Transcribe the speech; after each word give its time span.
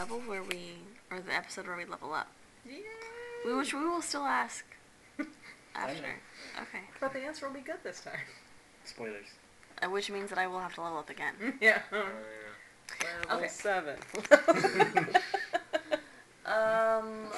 level 0.00 0.20
where 0.20 0.42
we, 0.42 0.76
or 1.10 1.20
the 1.20 1.34
episode 1.34 1.66
where 1.66 1.76
we 1.76 1.84
level 1.84 2.14
up? 2.14 2.28
Yeah. 2.66 2.76
We, 3.44 3.54
which 3.54 3.74
we 3.74 3.84
will 3.84 4.00
still 4.00 4.24
ask 4.24 4.64
after. 5.74 6.16
Okay. 6.62 6.84
But 7.00 7.12
the 7.12 7.20
answer 7.20 7.46
will 7.46 7.54
be 7.54 7.60
good 7.60 7.76
this 7.84 8.00
time. 8.00 8.14
Spoilers. 8.84 9.26
Uh, 9.82 9.90
which 9.90 10.10
means 10.10 10.30
that 10.30 10.38
I 10.38 10.46
will 10.46 10.58
have 10.60 10.74
to 10.76 10.82
level 10.82 10.98
up 10.98 11.10
again. 11.10 11.34
Yeah. 11.60 11.80
Oh, 11.92 12.04
Level 13.28 13.38
Okay. 13.44 13.48
seven. 13.48 13.96
Um, 16.46 17.28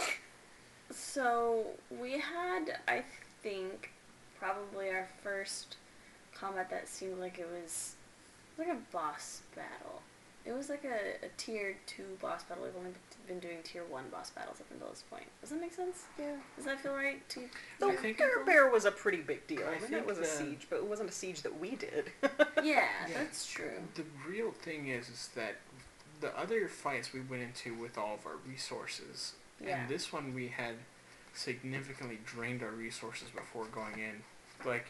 so 0.91 1.67
we 2.01 2.13
had, 2.13 2.79
I 2.89 3.03
think, 3.43 3.91
probably 4.39 4.89
our 4.89 5.07
first 5.23 5.77
combat 6.35 6.71
that 6.71 6.89
seemed 6.89 7.19
like 7.21 7.39
it 7.39 7.47
was 7.63 7.97
like 8.57 8.69
a 8.69 8.79
boss 8.91 9.43
battle. 9.55 10.01
It 10.45 10.53
was 10.53 10.69
like 10.69 10.85
a, 10.85 11.25
a 11.25 11.29
tier 11.37 11.77
two 11.87 12.05
boss 12.21 12.43
battle. 12.43 12.65
We've 12.65 12.77
only 12.77 12.91
been 13.29 13.39
doing 13.39 13.59
tier 13.63 13.85
one 13.89 14.05
boss 14.11 14.31
battles 14.31 14.61
up 14.61 14.67
until 14.73 14.89
this 14.89 15.03
point. 15.09 15.25
Does 15.41 15.51
that 15.51 15.61
make 15.61 15.73
sense? 15.73 16.03
yeah. 16.19 16.35
Does 16.57 16.65
that 16.65 16.81
feel 16.81 16.95
right 16.95 17.27
to 17.31 17.41
you? 17.43 17.49
The 17.79 17.87
I 17.87 17.97
think- 17.97 18.19
Bear 18.19 18.45
Bear 18.45 18.69
was 18.71 18.85
a 18.85 18.91
pretty 18.91 19.21
big 19.23 19.47
deal. 19.47 19.63
I 19.65 19.69
I 19.69 19.71
mean, 19.73 19.81
think 19.83 19.93
it 19.95 20.07
was 20.07 20.19
a 20.19 20.25
siege, 20.25 20.67
but 20.69 20.77
it 20.77 20.85
wasn't 20.87 21.11
a 21.11 21.13
siege 21.13 21.43
that 21.43 21.59
we 21.61 21.77
did. 21.77 22.11
Yeah, 22.63 22.85
Yeah. 23.09 23.15
that's 23.19 23.47
true. 23.47 23.73
The 23.95 24.05
real 24.29 24.53
thing 24.53 24.89
is, 24.89 25.09
is 25.09 25.31
that 25.35 25.57
the 26.21 26.37
other 26.39 26.69
fights 26.69 27.13
we 27.13 27.21
went 27.21 27.43
into 27.43 27.75
with 27.75 27.99
all 27.99 28.15
of 28.15 28.25
our 28.27 28.37
resources, 28.49 29.33
Yeah. 29.61 29.81
and 29.81 29.89
this 29.89 30.13
one 30.13 30.33
we 30.35 30.49
had 30.49 30.75
significantly 31.35 32.19
drained 32.25 32.63
our 32.63 32.71
resources 32.71 33.29
before 33.35 33.65
going 33.67 33.95
in. 33.99 34.23
Like, 34.65 34.87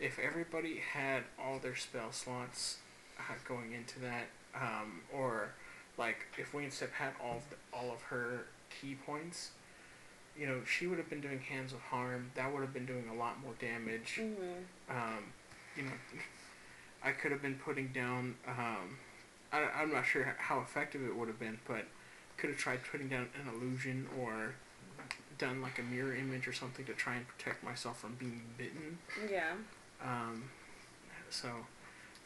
if 0.00 0.18
everybody 0.18 0.80
had 0.92 1.22
all 1.42 1.58
their 1.58 1.76
spell 1.76 2.12
slots 2.12 2.78
uh, 3.18 3.22
going 3.46 3.72
into 3.72 3.98
that, 4.00 4.26
um, 4.54 5.00
or 5.12 5.50
like 5.96 6.26
if 6.38 6.54
Wayne 6.54 6.70
Step 6.70 6.92
had 6.92 7.12
all 7.22 7.36
of 7.38 7.42
the, 7.50 7.56
all 7.76 7.92
of 7.92 8.00
her 8.02 8.46
ki 8.70 8.96
points, 9.06 9.50
you 10.38 10.46
know, 10.46 10.60
she 10.64 10.86
would 10.86 10.98
have 10.98 11.10
been 11.10 11.20
doing 11.20 11.40
hands 11.40 11.72
of 11.72 11.80
harm. 11.80 12.30
That 12.36 12.52
would 12.52 12.60
have 12.62 12.72
been 12.72 12.86
doing 12.86 13.08
a 13.12 13.14
lot 13.14 13.40
more 13.42 13.54
damage 13.60 14.20
Mm-hmm. 14.20 14.96
um, 14.96 15.24
you 15.76 15.82
know, 15.84 15.90
I 17.04 17.12
could 17.12 17.30
have 17.30 17.42
been 17.42 17.54
putting 17.56 17.88
down. 17.88 18.34
Um, 18.46 18.98
I, 19.52 19.64
I'm 19.80 19.92
not 19.92 20.04
sure 20.06 20.34
how 20.38 20.60
effective 20.60 21.02
it 21.04 21.14
would 21.16 21.28
have 21.28 21.38
been, 21.38 21.58
but 21.66 21.84
could 22.36 22.50
have 22.50 22.58
tried 22.58 22.80
putting 22.90 23.08
down 23.08 23.28
an 23.40 23.48
illusion 23.52 24.06
or 24.20 24.54
done 25.38 25.62
like 25.62 25.78
a 25.78 25.82
mirror 25.82 26.14
image 26.14 26.48
or 26.48 26.52
something 26.52 26.84
to 26.84 26.92
try 26.92 27.14
and 27.14 27.26
protect 27.28 27.62
myself 27.62 28.00
from 28.00 28.14
being 28.16 28.42
bitten. 28.56 28.98
Yeah. 29.30 29.52
Um, 30.02 30.50
so, 31.30 31.48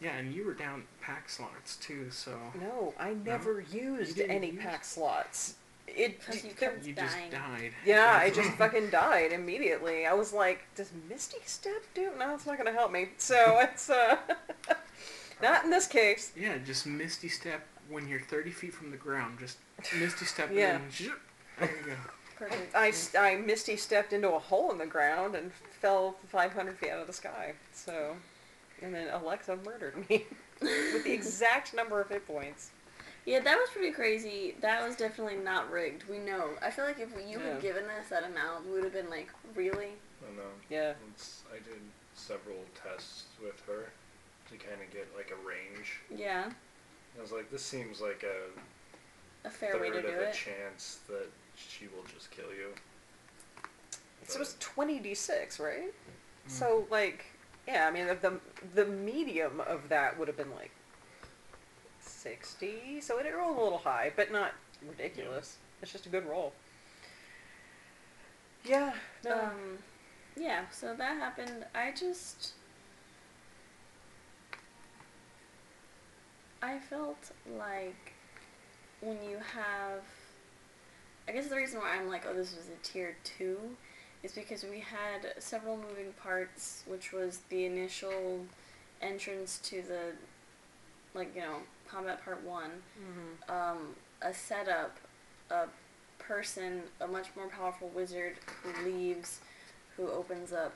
yeah, 0.02 0.16
and 0.16 0.34
you 0.34 0.44
were 0.44 0.54
down 0.54 0.84
pack 1.00 1.28
slots 1.28 1.76
too, 1.76 2.10
so 2.10 2.32
no, 2.60 2.92
I 2.98 3.14
never 3.14 3.60
used 3.72 4.20
any 4.20 4.50
use- 4.50 4.62
pack 4.62 4.84
slots. 4.84 5.54
It. 5.88 6.20
You 6.42 6.50
kept 6.52 6.86
you 6.86 6.94
just 6.94 7.16
died. 7.30 7.72
yeah, 7.84 8.18
I 8.22 8.30
just 8.30 8.50
fucking 8.58 8.90
died 8.90 9.32
immediately. 9.32 10.06
I 10.06 10.14
was 10.14 10.32
like, 10.32 10.60
"Does 10.74 10.90
Misty 11.08 11.38
Step 11.44 11.82
do?" 11.94 12.10
No, 12.18 12.34
it's 12.34 12.46
not 12.46 12.56
gonna 12.56 12.72
help 12.72 12.92
me. 12.92 13.08
So 13.18 13.58
it's 13.62 13.90
uh, 13.90 14.16
not 15.42 15.64
in 15.64 15.70
this 15.70 15.86
case. 15.86 16.32
Yeah, 16.36 16.56
just 16.64 16.86
misty 16.86 17.28
step 17.28 17.66
when 17.88 18.08
you're 18.08 18.20
30 18.20 18.50
feet 18.52 18.72
from 18.72 18.90
the 18.90 18.96
ground. 18.96 19.38
Just 19.40 19.58
misty 19.98 20.24
step 20.24 20.50
Yeah. 20.52 20.76
and 20.76 20.84
then 20.90 21.12
there 21.58 21.68
you 21.80 21.86
go. 21.86 21.96
Perfect. 22.36 22.74
I, 22.74 22.92
I 23.18 23.36
Misty 23.36 23.76
stepped 23.76 24.12
into 24.12 24.32
a 24.32 24.38
hole 24.38 24.72
in 24.72 24.78
the 24.78 24.86
ground 24.86 25.34
and 25.34 25.52
fell 25.80 26.16
500 26.28 26.76
feet 26.78 26.90
out 26.90 27.00
of 27.00 27.06
the 27.06 27.12
sky. 27.12 27.52
So, 27.72 28.16
and 28.82 28.94
then 28.94 29.08
Alexa 29.12 29.56
murdered 29.64 30.08
me 30.08 30.24
with 30.60 31.04
the 31.04 31.12
exact 31.12 31.74
number 31.74 32.00
of 32.00 32.08
hit 32.08 32.26
points. 32.26 32.70
Yeah, 33.24 33.38
that 33.40 33.56
was 33.56 33.68
pretty 33.70 33.92
crazy. 33.92 34.56
That 34.60 34.86
was 34.86 34.96
definitely 34.96 35.36
not 35.36 35.70
rigged. 35.70 36.04
We 36.10 36.18
know. 36.18 36.50
I 36.60 36.70
feel 36.70 36.84
like 36.84 36.98
if 36.98 37.10
you 37.28 37.38
Yeah. 37.38 37.52
had 37.54 37.62
given 37.62 37.84
us 37.84 38.08
that 38.10 38.24
amount, 38.24 38.66
we 38.66 38.72
would 38.72 38.84
have 38.84 38.92
been 38.92 39.10
like, 39.10 39.30
really? 39.54 39.90
I 40.26 40.36
know. 40.36 40.42
Yeah. 40.68 40.94
It's, 41.14 41.42
I 41.52 41.56
did 41.58 41.80
several 42.14 42.56
tests 42.74 43.24
with 43.42 43.60
her 43.66 43.90
to 44.50 44.56
kind 44.56 44.80
of 44.82 44.92
get 44.92 45.08
like 45.16 45.30
a 45.30 45.46
range. 45.46 46.00
Yeah, 46.14 46.50
I 47.16 47.22
was 47.22 47.32
like, 47.32 47.50
this 47.50 47.62
seems 47.62 48.00
like 48.00 48.24
a 48.24 49.46
a 49.46 49.50
fair 49.50 49.78
way 49.78 49.90
third 49.90 50.02
to 50.02 50.08
do 50.08 50.14
of 50.14 50.20
a 50.20 50.28
it. 50.28 50.34
chance 50.34 50.98
that 51.08 51.26
she 51.56 51.86
will 51.86 52.04
just 52.14 52.30
kill 52.30 52.52
you. 52.56 52.72
So 54.26 54.36
it 54.36 54.40
was 54.40 54.56
20d6, 54.60 55.58
right? 55.60 55.82
Mm-hmm. 55.84 56.48
So 56.48 56.86
like, 56.90 57.24
yeah, 57.66 57.86
I 57.86 57.90
mean 57.90 58.06
the, 58.06 58.14
the 58.14 58.40
the 58.74 58.84
medium 58.84 59.60
of 59.60 59.88
that 59.88 60.18
would 60.18 60.28
have 60.28 60.36
been 60.36 60.54
like 60.54 60.72
60. 62.00 63.00
So 63.00 63.18
it 63.18 63.26
rolled 63.34 63.58
a 63.58 63.62
little 63.62 63.78
high, 63.78 64.12
but 64.14 64.30
not 64.30 64.52
ridiculous. 64.86 65.56
It's 65.80 65.92
just 65.92 66.06
a 66.06 66.08
good 66.08 66.26
roll. 66.26 66.52
Yeah. 68.64 68.92
No. 69.24 69.34
Um, 69.34 69.78
yeah, 70.36 70.62
so 70.70 70.94
that 70.94 71.16
happened. 71.16 71.64
I 71.74 71.92
just. 71.92 72.52
I 76.62 76.78
felt 76.78 77.32
like 77.58 78.12
when 79.00 79.18
you 79.28 79.38
have. 79.54 80.02
I 81.28 81.32
guess 81.32 81.48
the 81.48 81.56
reason 81.56 81.80
why 81.80 81.96
I'm 81.96 82.08
like, 82.08 82.24
oh, 82.28 82.34
this 82.34 82.54
was 82.56 82.66
a 82.68 82.84
tier 82.84 83.16
2 83.24 83.58
is 84.22 84.32
because 84.32 84.64
we 84.64 84.80
had 84.80 85.34
several 85.42 85.76
moving 85.76 86.12
parts, 86.22 86.82
which 86.86 87.12
was 87.12 87.40
the 87.48 87.64
initial 87.64 88.46
entrance 89.00 89.58
to 89.64 89.82
the, 89.82 90.12
like, 91.14 91.34
you 91.34 91.40
know, 91.40 91.56
combat 91.88 92.24
part 92.24 92.40
1 92.42 92.82
Mhm. 93.00 93.50
um, 93.50 93.96
a 94.22 94.32
setup, 94.32 94.96
a 95.50 95.68
person, 96.18 96.84
a 97.00 97.06
much 97.06 97.34
more 97.34 97.48
powerful 97.48 97.88
wizard 97.88 98.38
who 98.62 98.72
leaves, 98.84 99.40
who 99.96 100.08
opens 100.10 100.52
up 100.52 100.72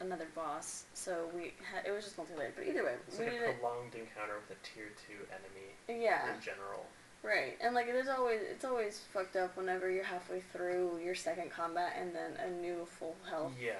another 0.00 0.26
boss. 0.34 0.84
So 0.92 1.30
we 1.32 1.54
had 1.72 1.86
it 1.86 1.92
was 1.92 2.04
just 2.04 2.18
multi-layered, 2.18 2.54
but 2.56 2.66
either 2.66 2.84
way, 2.84 2.96
It's 3.06 3.18
we 3.18 3.24
like 3.26 3.34
a 3.34 3.38
needed 3.38 3.60
prolonged 3.60 3.94
encounter 3.94 4.34
with 4.40 4.50
a 4.58 4.60
tier 4.62 4.90
two 5.06 5.26
enemy 5.32 6.02
yeah, 6.02 6.34
in 6.34 6.40
general. 6.42 6.86
Right. 7.26 7.56
And 7.60 7.74
like 7.74 7.86
there's 7.86 8.08
always 8.08 8.40
it's 8.50 8.64
always 8.64 9.00
fucked 9.12 9.36
up 9.36 9.56
whenever 9.56 9.90
you're 9.90 10.04
halfway 10.04 10.40
through 10.52 11.00
your 11.04 11.14
second 11.14 11.50
combat 11.50 11.94
and 12.00 12.14
then 12.14 12.32
a 12.46 12.50
new 12.60 12.86
full 12.98 13.16
health 13.28 13.52
Yeah. 13.60 13.72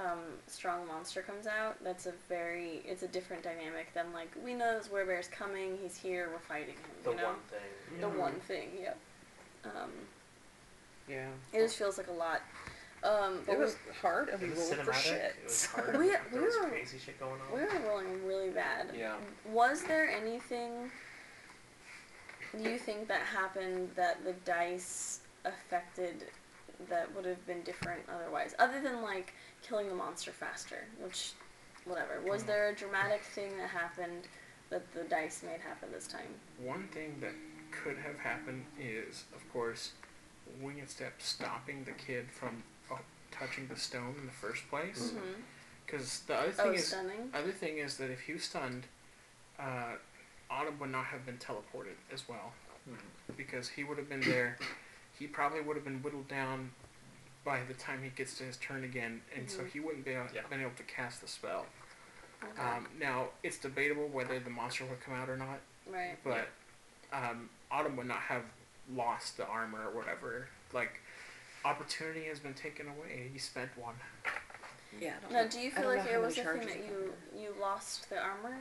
um, 0.00 0.18
strong 0.46 0.86
monster 0.86 1.22
comes 1.22 1.46
out. 1.46 1.82
That's 1.82 2.06
a 2.06 2.12
very 2.28 2.82
it's 2.84 3.02
a 3.02 3.08
different 3.08 3.42
dynamic 3.42 3.92
than 3.94 4.12
like 4.12 4.30
we 4.44 4.54
know 4.54 4.76
this 4.78 4.88
werebear's 4.88 5.28
coming, 5.28 5.78
he's 5.82 5.96
here, 5.96 6.28
we're 6.32 6.38
fighting 6.40 6.74
him. 6.74 6.90
The 7.04 7.10
you 7.10 7.16
know? 7.16 7.24
one 7.24 7.36
thing. 7.50 8.00
the 8.00 8.08
Yeah. 8.08 8.22
one 8.22 8.40
thing, 8.40 8.68
yep. 8.80 8.98
Um, 9.64 9.90
Yeah. 11.08 11.28
It 11.52 11.60
just 11.62 11.76
feels 11.76 11.98
like 11.98 12.08
a 12.08 12.12
lot. 12.12 12.42
Um, 13.04 13.42
but 13.46 13.52
It 13.52 13.58
was 13.58 13.76
hard, 14.02 14.30
and 14.30 14.40
we 14.40 14.48
It 14.48 14.56
was 14.56 14.72
rolled 14.72 14.86
for 14.86 14.92
shit. 14.94 15.34
It 15.38 15.44
was 15.44 15.66
hard. 15.66 15.96
We- 15.98 16.08
there 16.08 16.20
we 16.32 16.40
was 16.40 16.56
were- 16.56 16.68
crazy 16.68 16.98
shit 16.98 17.20
going 17.20 17.40
on. 17.40 17.52
we, 17.52 17.60
we 17.60 17.66
were 17.66 17.88
rolling 17.88 18.26
really 18.26 18.50
bad. 18.50 18.90
Yeah. 18.96 19.14
Was 19.50 19.82
there 19.84 20.08
anything 20.08 20.90
do 22.56 22.68
you 22.70 22.78
think 22.78 23.08
that 23.08 23.20
happened 23.22 23.90
that 23.96 24.24
the 24.24 24.32
dice 24.44 25.20
affected 25.44 26.24
that 26.88 27.14
would 27.14 27.24
have 27.24 27.44
been 27.46 27.62
different 27.62 28.02
otherwise? 28.14 28.54
Other 28.58 28.80
than 28.80 29.02
like 29.02 29.34
killing 29.62 29.88
the 29.88 29.94
monster 29.94 30.30
faster, 30.32 30.84
which 31.00 31.32
whatever. 31.84 32.20
Was 32.26 32.42
Mm. 32.42 32.46
there 32.46 32.68
a 32.70 32.74
dramatic 32.74 33.22
thing 33.22 33.56
that 33.58 33.70
happened 33.70 34.26
that 34.70 34.90
the 34.92 35.04
dice 35.04 35.42
made 35.44 35.60
happen 35.60 35.90
this 35.92 36.08
time? 36.08 36.34
One 36.58 36.88
thing 36.88 37.20
that 37.20 37.32
could 37.70 37.96
have 37.98 38.18
happened 38.18 38.66
is, 38.78 39.24
of 39.34 39.48
course, 39.52 39.92
Winged 40.60 40.88
Step 40.88 41.14
stopping 41.22 41.84
the 41.84 41.92
kid 41.92 42.30
from 42.30 42.62
uh, 42.90 42.96
touching 43.30 43.68
the 43.68 43.76
stone 43.76 44.16
in 44.18 44.26
the 44.26 44.32
first 44.32 44.68
place. 44.68 45.12
Mm-hmm. 45.12 45.40
Because 45.84 46.20
the 46.26 46.34
other 46.34 46.50
thing 46.52 46.66
Oh, 46.66 46.72
is, 46.72 46.88
stunning. 46.88 47.30
other 47.32 47.52
thing 47.52 47.78
is 47.78 47.96
that 47.98 48.10
if 48.10 48.28
you 48.28 48.38
stunned, 48.38 48.86
uh, 49.58 49.94
Autumn 50.50 50.78
would 50.78 50.90
not 50.90 51.06
have 51.06 51.26
been 51.26 51.38
teleported 51.38 51.96
as 52.12 52.28
well, 52.28 52.52
because 53.36 53.68
he 53.68 53.84
would 53.84 53.98
have 53.98 54.08
been 54.08 54.20
there. 54.20 54.56
He 55.18 55.26
probably 55.26 55.60
would 55.60 55.76
have 55.76 55.84
been 55.84 56.02
whittled 56.02 56.28
down 56.28 56.70
by 57.44 57.60
the 57.66 57.74
time 57.74 58.02
he 58.02 58.10
gets 58.10 58.36
to 58.38 58.44
his 58.44 58.56
turn 58.58 58.84
again, 58.84 59.22
and 59.34 59.50
so 59.50 59.62
Mhm. 59.62 59.70
he 59.70 59.80
wouldn't 59.80 60.04
be 60.04 60.12
able, 60.12 60.28
Yeah. 60.34 60.42
been 60.48 60.60
able 60.60 60.72
to 60.72 60.82
cast 60.84 61.20
the 61.20 61.28
spell. 61.28 61.66
Okay. 62.42 62.60
Um, 62.62 62.88
now 62.98 63.30
it's 63.42 63.58
debatable 63.58 64.08
whether 64.08 64.38
the 64.38 64.50
monster 64.50 64.84
would 64.84 65.00
come 65.00 65.14
out 65.14 65.28
or 65.28 65.36
not, 65.36 65.60
right. 65.86 66.16
but 66.22 66.48
um, 67.12 67.48
Autumn 67.70 67.96
would 67.96 68.06
not 68.06 68.20
have 68.20 68.42
lost 68.92 69.36
the 69.36 69.46
armor 69.46 69.86
or 69.86 69.90
whatever. 69.92 70.48
Like, 70.72 71.00
opportunity 71.64 72.24
has 72.24 72.38
been 72.40 72.54
taken 72.54 72.88
away. 72.88 73.30
He 73.32 73.38
spent 73.38 73.76
one. 73.78 73.94
Yeah. 75.00 75.16
I 75.16 75.20
don't 75.20 75.32
Now, 75.32 75.42
know- 75.42 75.48
do 75.48 75.60
you 75.60 75.70
feel 75.70 75.86
like 75.88 76.00
how 76.00 76.08
it 76.08 76.20
was 76.20 76.36
a 76.38 76.44
thing 76.44 76.66
that 76.66 76.78
you 76.84 77.14
you 77.34 77.54
lost 77.60 78.08
the 78.10 78.20
armor? 78.20 78.58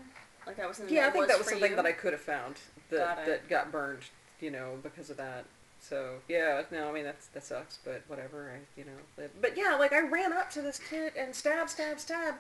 Like 0.48 0.58
that 0.58 0.68
was 0.68 0.78
something 0.78 0.96
Yeah, 0.96 1.08
I 1.08 1.10
think 1.12 1.22
was 1.24 1.30
that 1.30 1.38
was 1.38 1.48
something 1.48 1.70
you? 1.72 1.76
that 1.76 1.86
I 1.86 1.92
could 1.92 2.14
have 2.14 2.22
found 2.22 2.56
that 2.90 3.16
Got 3.18 3.26
that 3.26 3.50
got 3.50 3.72
burned, 3.72 4.02
you 4.40 4.52
know, 4.52 4.78
because 4.84 5.10
of 5.10 5.18
that. 5.18 5.46
So 5.80 6.16
yeah, 6.28 6.64
no, 6.72 6.90
I 6.90 6.92
mean 6.92 7.04
that's 7.04 7.28
that 7.28 7.44
sucks, 7.44 7.80
but 7.84 8.02
whatever, 8.08 8.52
I, 8.56 8.60
you 8.80 8.86
know. 8.86 8.92
But, 9.16 9.40
but 9.42 9.58
yeah, 9.58 9.76
like 9.76 9.94
I 9.94 10.02
ran 10.08 10.34
up 10.34 10.50
to 10.52 10.62
this 10.62 10.80
kid 10.80 11.14
and 11.18 11.34
stab, 11.36 11.70
stab, 11.70 12.00
stab, 12.00 12.36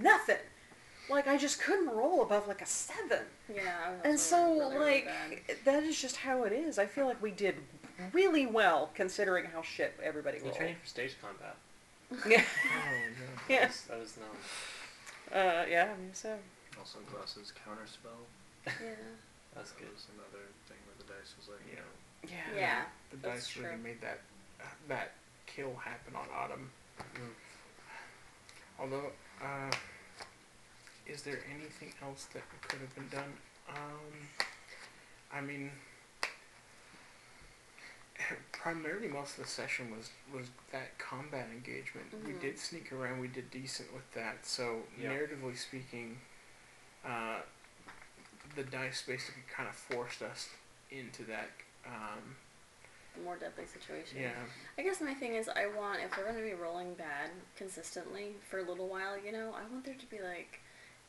nothing. 0.00 0.36
like 1.10 1.26
I 1.26 1.36
just 1.36 1.60
couldn't 1.60 1.88
roll 1.88 2.22
above 2.22 2.46
like 2.48 2.62
a 2.62 2.66
seven. 2.66 3.24
Yeah. 3.52 3.92
And 4.04 4.18
so, 4.18 4.52
really, 4.58 4.74
really 4.76 4.90
like, 4.92 5.06
bad. 5.46 5.56
that 5.64 5.82
is 5.82 6.00
just 6.00 6.16
how 6.16 6.44
it 6.44 6.52
is. 6.52 6.78
I 6.78 6.86
feel 6.86 7.06
like 7.06 7.20
we 7.22 7.30
did 7.32 7.56
really 8.12 8.46
well 8.46 8.90
considering 8.94 9.44
how 9.46 9.62
shit 9.62 9.94
everybody 10.02 10.38
You 10.38 10.44
rolled. 10.44 10.56
training 10.56 10.76
for 10.82 10.86
stage 10.88 11.14
combat. 11.20 11.56
Yeah. 12.30 12.42
Oh, 12.44 12.90
That 13.48 13.52
Yeah. 13.52 13.66
was, 13.66 13.80
that 13.88 13.98
was 14.00 14.16
known. 14.16 15.40
Uh, 15.42 15.64
yeah, 15.68 15.88
I 15.96 16.00
mean, 16.00 16.10
so. 16.12 16.36
Also, 16.78 16.98
Glass's 17.10 17.52
counterspell. 17.52 18.24
yeah. 18.66 18.94
That's 19.54 19.70
That 19.72 19.78
good. 19.80 19.92
was 19.92 20.06
another 20.14 20.44
thing 20.68 20.78
where 20.86 20.96
the 20.98 21.04
dice 21.04 21.34
was 21.38 21.48
like, 21.48 21.60
you 21.66 21.76
Yeah. 21.76 21.80
know, 21.80 22.52
Yeah. 22.54 22.60
Yeah. 22.60 22.84
The 23.10 23.16
That's 23.18 23.46
dice 23.54 23.56
really 23.56 23.76
made 23.76 24.00
that 24.00 24.20
uh, 24.60 24.64
that 24.88 25.12
kill 25.46 25.74
happen 25.76 26.16
on 26.16 26.26
Autumn. 26.34 26.70
Mm. 27.14 27.34
Although, 28.78 29.12
uh, 29.42 29.70
is 31.06 31.22
there 31.22 31.40
anything 31.54 31.92
else 32.02 32.26
that 32.32 32.42
could 32.62 32.80
have 32.80 32.94
been 32.94 33.08
done? 33.08 33.32
Um, 33.68 34.28
I 35.32 35.40
mean, 35.40 35.70
primarily 38.52 39.08
most 39.08 39.38
of 39.38 39.44
the 39.44 39.50
session 39.50 39.94
was 39.96 40.10
was 40.32 40.48
that 40.72 40.98
combat 40.98 41.48
engagement. 41.52 42.06
We 42.26 42.32
Mhm. 42.32 42.40
did 42.40 42.58
sneak 42.58 42.92
around. 42.92 43.20
We 43.20 43.28
did 43.28 43.50
decent 43.50 43.92
with 43.92 44.10
that. 44.14 44.44
So 44.46 44.86
Yeah. 44.98 45.10
narratively 45.12 45.56
speaking, 45.58 46.20
uh, 47.06 47.40
the 48.56 48.62
dice 48.64 49.02
basically 49.06 49.42
kind 49.54 49.68
of 49.68 49.74
forced 49.74 50.22
us 50.22 50.48
into 50.90 51.24
that. 51.24 51.50
Um, 51.86 52.36
The 53.16 53.22
more 53.22 53.36
deadly 53.36 53.66
situation. 53.66 54.18
yeah. 54.20 54.30
I 54.78 54.82
guess 54.82 55.00
my 55.00 55.14
thing 55.14 55.34
is, 55.34 55.48
I 55.48 55.66
want 55.76 56.00
if 56.02 56.16
we're 56.16 56.24
gonna 56.24 56.42
be 56.44 56.54
rolling 56.54 56.94
bad 56.94 57.30
consistently 57.56 58.34
for 58.48 58.58
a 58.58 58.62
little 58.62 58.88
while, 58.88 59.18
you 59.18 59.32
know, 59.32 59.54
I 59.54 59.62
want 59.72 59.84
there 59.84 59.94
to 59.94 60.06
be 60.06 60.20
like, 60.20 60.60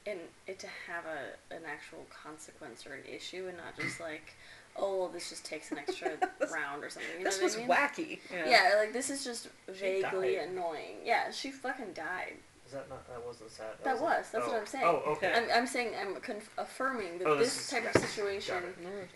and 0.08 0.20
it 0.48 0.60
to 0.60 0.68
have 0.88 1.06
a 1.06 1.54
an 1.56 1.64
actual 1.68 2.06
consequence 2.10 2.86
or 2.86 2.94
an 2.94 3.06
issue, 3.06 3.48
and 3.48 3.58
not 3.58 3.76
just 3.78 4.00
like, 4.00 4.34
oh, 4.78 4.98
well, 5.00 5.08
this 5.10 5.30
just 5.30 5.46
takes 5.46 5.72
an 5.72 5.78
extra 5.78 6.10
round 6.54 6.84
or 6.84 6.90
something. 6.90 7.10
You 7.18 7.24
know 7.24 7.30
This 7.30 7.38
what 7.38 7.44
was 7.44 7.56
I 7.56 7.60
mean? 7.60 7.68
wacky. 7.70 8.20
Yeah. 8.32 8.74
like 8.78 8.94
this 8.94 9.10
is 9.10 9.24
just 9.24 9.48
vaguely 9.68 10.38
annoying. 10.38 10.98
Yeah, 11.04 11.32
she 11.32 11.52
fucking 11.52 11.94
died. 11.94 12.34
Is 12.66 12.72
that 12.74 12.90
not? 12.90 13.08
That 13.08 13.24
wasn't 13.26 13.52
sad. 13.52 13.68
That 13.84 14.00
wasn't- 14.02 14.10
was. 14.10 14.30
That's 14.32 14.46
oh. 14.48 14.52
what 14.52 14.60
I'm 14.60 14.66
saying. 14.66 14.84
Oh, 14.86 15.04
okay. 15.14 15.34
I'm, 15.36 15.44
I'm 15.54 15.68
saying 15.68 15.92
I'm 16.02 16.16
conf- 16.16 16.50
affirming 16.58 17.20
that 17.20 17.28
Oh, 17.28 17.38
this, 17.38 17.54
this 17.54 17.66
is- 17.66 17.70
type 17.70 17.84
yeah, 17.84 17.90
of 17.90 17.94
got 17.94 18.04
situation 18.04 18.56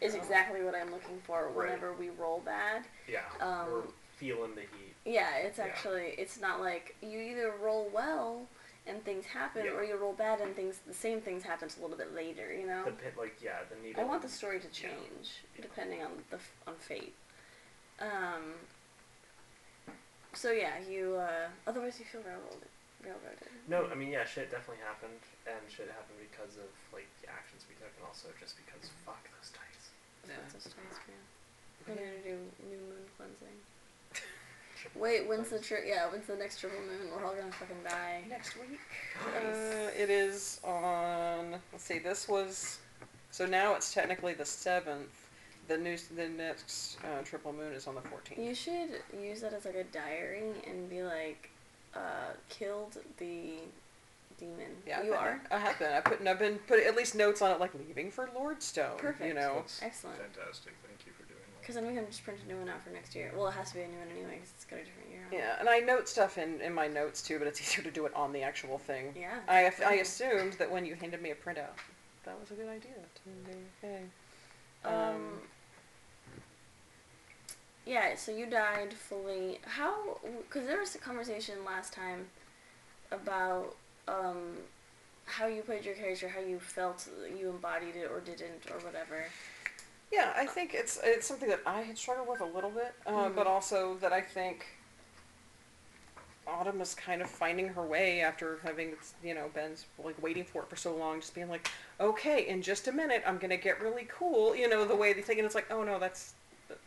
it. 0.01 0.05
is 0.05 0.13
exactly 0.15 0.63
what 0.63 0.75
I'm 0.75 0.91
looking 0.91 1.19
for 1.25 1.47
Right. 1.47 1.55
whenever 1.55 1.93
we 1.93 2.09
roll 2.11 2.41
bad. 2.45 2.83
Yeah. 3.07 3.21
Um, 3.41 3.71
we're 3.71 3.81
feeling 4.17 4.53
the 4.53 4.61
heat. 4.61 4.93
Yeah, 5.05 5.35
it's 5.37 5.57
Yeah. 5.57 5.63
actually 5.65 6.13
it's 6.17 6.39
not 6.39 6.61
like 6.61 6.95
you 7.01 7.17
either 7.19 7.53
roll 7.59 7.89
well 7.93 8.43
and 8.89 9.03
things 9.05 9.25
happen, 9.25 9.65
Yeah. 9.65 9.71
or 9.77 9.83
you 9.83 9.95
roll 9.95 10.13
bad 10.13 10.41
and 10.41 10.55
things 10.55 10.79
the 10.85 10.93
same 10.93 11.21
things 11.21 11.43
happens 11.43 11.77
a 11.77 11.81
little 11.81 11.95
bit 11.97 12.13
later. 12.13 12.51
You 12.53 12.65
know, 12.67 12.83
The 12.85 12.91
pit, 12.91 13.13
like 13.17 13.37
yeah, 13.41 13.59
the 13.69 13.75
needle. 13.85 14.01
I 14.01 14.05
want 14.05 14.21
the 14.21 14.29
story 14.29 14.59
to 14.59 14.67
change 14.69 15.45
Yeah. 15.55 15.61
depending 15.61 16.03
on 16.03 16.23
the 16.31 16.39
on 16.67 16.75
fate. 16.75 17.15
Um. 17.99 18.55
So 20.33 20.51
yeah, 20.51 20.79
you 20.79 21.15
uh, 21.15 21.49
otherwise 21.67 21.99
you 21.99 22.05
feel 22.05 22.21
railroaded. 22.21 22.69
Railroaded. 23.03 23.49
No, 23.67 23.87
I 23.87 23.95
mean 23.95 24.09
yeah, 24.09 24.25
shit 24.25 24.51
definitely 24.51 24.83
happened, 24.83 25.21
and 25.47 25.61
shit 25.69 25.87
happened 25.87 26.19
because 26.19 26.57
of 26.57 26.69
like 26.91 27.07
the 27.21 27.29
actions 27.29 27.65
we 27.69 27.75
took, 27.75 27.93
and 27.97 28.05
also 28.05 28.27
just 28.39 28.55
because 28.57 28.89
fuck 29.05 29.23
those 29.37 29.51
dice. 29.51 29.85
Yeah. 30.27 30.35
That's 30.41 30.65
just 30.65 30.75
nice, 30.77 30.99
man. 31.07 31.23
We're 31.87 31.95
gonna 31.95 32.21
do 32.23 32.35
new 32.69 32.77
moon 32.77 33.05
cleansing. 33.17 33.57
Wait, 34.99 35.27
when's 35.27 35.49
the 35.49 35.59
tri- 35.59 35.83
yeah? 35.85 36.07
When's 36.09 36.27
the 36.27 36.35
next 36.35 36.59
triple 36.59 36.79
moon? 36.79 37.09
We're 37.15 37.25
all 37.25 37.33
gonna 37.33 37.51
fucking 37.51 37.77
die. 37.83 38.23
Next 38.29 38.55
week. 38.57 38.79
Nice. 39.33 39.55
Uh, 39.55 39.91
it 39.97 40.09
is 40.09 40.59
on. 40.63 41.51
Let's 41.71 41.83
see. 41.83 41.99
This 41.99 42.27
was. 42.27 42.79
So 43.31 43.45
now 43.45 43.75
it's 43.75 43.93
technically 43.93 44.33
the 44.33 44.45
seventh. 44.45 45.09
The 45.67 45.77
new. 45.77 45.97
The 46.15 46.27
next 46.27 46.97
uh, 47.03 47.21
triple 47.23 47.53
moon 47.53 47.73
is 47.73 47.87
on 47.87 47.95
the 47.95 48.01
fourteenth. 48.01 48.39
You 48.41 48.53
should 48.53 48.89
use 49.21 49.41
that 49.41 49.53
as 49.53 49.65
like 49.65 49.75
a 49.75 49.83
diary 49.85 50.43
and 50.67 50.89
be 50.89 51.03
like, 51.03 51.49
uh, 51.95 52.33
killed 52.49 52.97
the 53.17 53.53
demon. 54.37 54.71
Yeah, 54.87 55.03
you 55.03 55.13
I- 55.13 55.17
are. 55.17 55.41
I 55.51 55.59
have 55.59 55.79
been. 55.79 55.93
I 55.93 56.01
put. 56.01 56.25
I've 56.27 56.39
been 56.39 56.57
put 56.67 56.79
at 56.79 56.95
least 56.97 57.15
notes 57.15 57.41
on 57.41 57.51
it, 57.51 57.59
like 57.59 57.71
leaving 57.87 58.11
for 58.11 58.27
Lordstone. 58.35 58.97
Perfect. 58.97 59.27
You 59.27 59.33
know. 59.35 59.55
That's 59.57 59.81
Excellent. 59.81 60.17
fantastic. 60.17 60.73
Thank 60.85 61.05
you 61.05 61.13
for 61.13 61.23
doing 61.23 61.28
that. 61.28 61.28
Because 61.69 61.83
then 61.83 61.91
we 61.93 61.95
can 61.95 62.07
just 62.07 62.23
print 62.23 62.39
a 62.43 62.51
new 62.51 62.57
one 62.57 62.67
out 62.67 62.81
for 62.81 62.89
next 62.89 63.13
year. 63.13 63.31
Well, 63.37 63.47
it 63.47 63.51
has 63.51 63.69
to 63.69 63.75
be 63.75 63.81
a 63.81 63.87
new 63.87 63.99
one 63.99 64.07
anyway 64.09 64.37
because 64.37 64.53
it's 64.55 64.65
got 64.65 64.79
a 64.79 64.83
different 64.83 65.07
year. 65.11 65.21
on 65.27 65.35
it. 65.35 65.37
Yeah, 65.37 65.55
and 65.59 65.69
I 65.69 65.77
note 65.77 66.09
stuff 66.09 66.39
in, 66.39 66.59
in 66.61 66.73
my 66.73 66.87
notes 66.87 67.21
too, 67.21 67.37
but 67.37 67.47
it's 67.47 67.61
easier 67.61 67.83
to 67.83 67.91
do 67.91 68.07
it 68.07 68.15
on 68.15 68.33
the 68.33 68.41
actual 68.41 68.79
thing. 68.79 69.13
Yeah. 69.15 69.35
I, 69.47 69.71
I 69.85 69.93
assumed 69.97 70.53
that 70.53 70.71
when 70.71 70.83
you 70.83 70.95
handed 70.95 71.21
me 71.21 71.29
a 71.29 71.35
printout, 71.35 71.77
that 72.25 72.39
was 72.39 72.49
a 72.49 72.55
good 72.55 72.69
idea 72.69 72.93
to 72.93 73.51
do 73.51 73.57
thing. 73.81 74.09
Um. 74.83 75.41
Yeah. 77.85 78.15
So 78.15 78.35
you 78.35 78.47
died 78.47 78.91
fully. 78.91 79.59
How? 79.63 80.17
Because 80.47 80.65
there 80.65 80.79
was 80.79 80.95
a 80.95 80.97
conversation 80.97 81.63
last 81.63 81.93
time 81.93 82.25
about 83.11 83.75
um 84.07 84.57
how 85.25 85.45
you 85.45 85.61
played 85.61 85.85
your 85.85 85.93
character, 85.93 86.29
how 86.29 86.41
you 86.41 86.59
felt 86.59 87.07
you 87.39 87.51
embodied 87.51 87.95
it 87.95 88.09
or 88.11 88.21
didn't 88.21 88.71
or 88.71 88.79
whatever. 88.79 89.25
Yeah, 90.11 90.33
I 90.35 90.45
think 90.45 90.73
it's 90.73 90.99
it's 91.03 91.27
something 91.27 91.49
that 91.49 91.61
I 91.65 91.81
had 91.81 91.97
struggled 91.97 92.27
with 92.27 92.41
a 92.41 92.45
little 92.45 92.71
bit, 92.71 92.93
uh, 93.05 93.11
Mhm. 93.29 93.35
but 93.35 93.45
also 93.47 93.95
that 93.97 94.11
I 94.11 94.21
think 94.21 94.65
Autumn 96.47 96.81
is 96.81 96.95
kind 96.95 97.21
of 97.21 97.29
finding 97.29 97.67
her 97.69 97.83
way 97.83 98.21
after 98.21 98.57
having 98.63 98.97
you 99.23 99.35
know 99.35 99.49
been 99.49 99.75
like 99.99 100.19
waiting 100.21 100.43
for 100.43 100.63
it 100.63 100.69
for 100.69 100.75
so 100.75 100.95
long, 100.95 101.21
just 101.21 101.35
being 101.35 101.49
like, 101.49 101.67
okay, 101.99 102.47
in 102.47 102.61
just 102.63 102.87
a 102.87 102.91
minute 102.91 103.21
I'm 103.25 103.37
gonna 103.37 103.57
get 103.57 103.79
really 103.81 104.07
cool, 104.09 104.55
you 104.55 104.67
know 104.67 104.83
the 104.85 104.95
way 104.95 105.13
they 105.13 105.21
think, 105.21 105.37
and 105.39 105.45
it's 105.45 105.55
like, 105.55 105.69
oh 105.71 105.83
no, 105.83 105.99
that's 105.99 106.33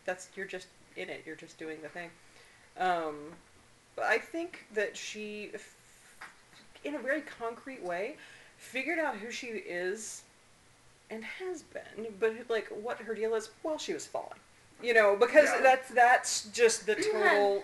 that's 0.05 0.29
you're 0.35 0.47
just 0.47 0.67
in 0.97 1.09
it, 1.09 1.23
you're 1.25 1.37
just 1.37 1.59
doing 1.59 1.81
the 1.81 1.89
thing. 1.89 2.11
Um, 2.77 3.37
but 3.95 4.07
I 4.07 4.19
think 4.19 4.65
that 4.73 4.97
she, 4.97 5.51
f- 5.55 5.77
in 6.85 6.95
a 6.95 6.99
very 6.99 7.21
concrete 7.21 7.83
way, 7.83 8.17
figured 8.57 8.99
out 8.99 9.17
who 9.17 9.31
she 9.31 9.47
is 9.49 10.23
and 11.11 11.25
has 11.25 11.63
been, 11.63 12.07
but 12.21 12.33
like 12.49 12.69
what 12.69 12.99
her 12.99 13.15
deal 13.15 13.35
is 13.35 13.51
while 13.63 13.79
she 13.79 13.93
was 13.93 14.07
falling. 14.07 14.39
You 14.83 14.95
know, 14.95 15.15
because 15.15 15.49
Yeah. 15.49 15.61
that's 15.63 15.91
that's 15.91 16.45
just 16.47 16.87
the 16.87 16.97
total. 16.97 17.63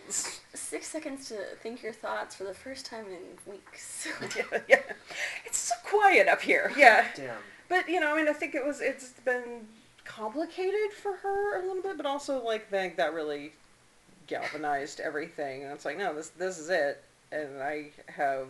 Six 0.54 0.86
seconds 0.86 1.28
to 1.28 1.36
think 1.62 1.82
your 1.82 1.92
thoughts 1.92 2.36
for 2.36 2.44
the 2.44 2.54
first 2.54 2.86
time 2.86 3.06
in 3.06 3.52
weeks. 3.52 4.06
yeah, 4.36 4.42
yeah, 4.68 4.82
it's 5.44 5.58
so 5.58 5.74
quiet 5.84 6.28
up 6.28 6.40
here. 6.40 6.72
Yeah, 6.76 7.06
Damn. 7.16 7.36
but 7.68 7.88
you 7.88 7.98
know, 8.00 8.14
I 8.14 8.16
mean, 8.16 8.28
I 8.28 8.32
think 8.32 8.54
it 8.54 8.64
was 8.64 8.80
it's 8.80 9.10
been 9.24 9.66
complicated 10.04 10.92
for 11.02 11.14
her 11.16 11.60
a 11.60 11.66
little 11.66 11.82
bit, 11.82 11.96
but 11.96 12.06
also 12.06 12.42
like 12.44 12.68
think 12.70 12.96
that 12.96 13.12
really 13.12 13.52
galvanized 14.28 15.00
everything, 15.00 15.64
and 15.64 15.72
it's 15.72 15.84
like 15.84 15.98
no, 15.98 16.14
this 16.14 16.28
this 16.30 16.58
is 16.58 16.70
it, 16.70 17.02
and 17.32 17.60
I 17.62 17.90
have 18.06 18.46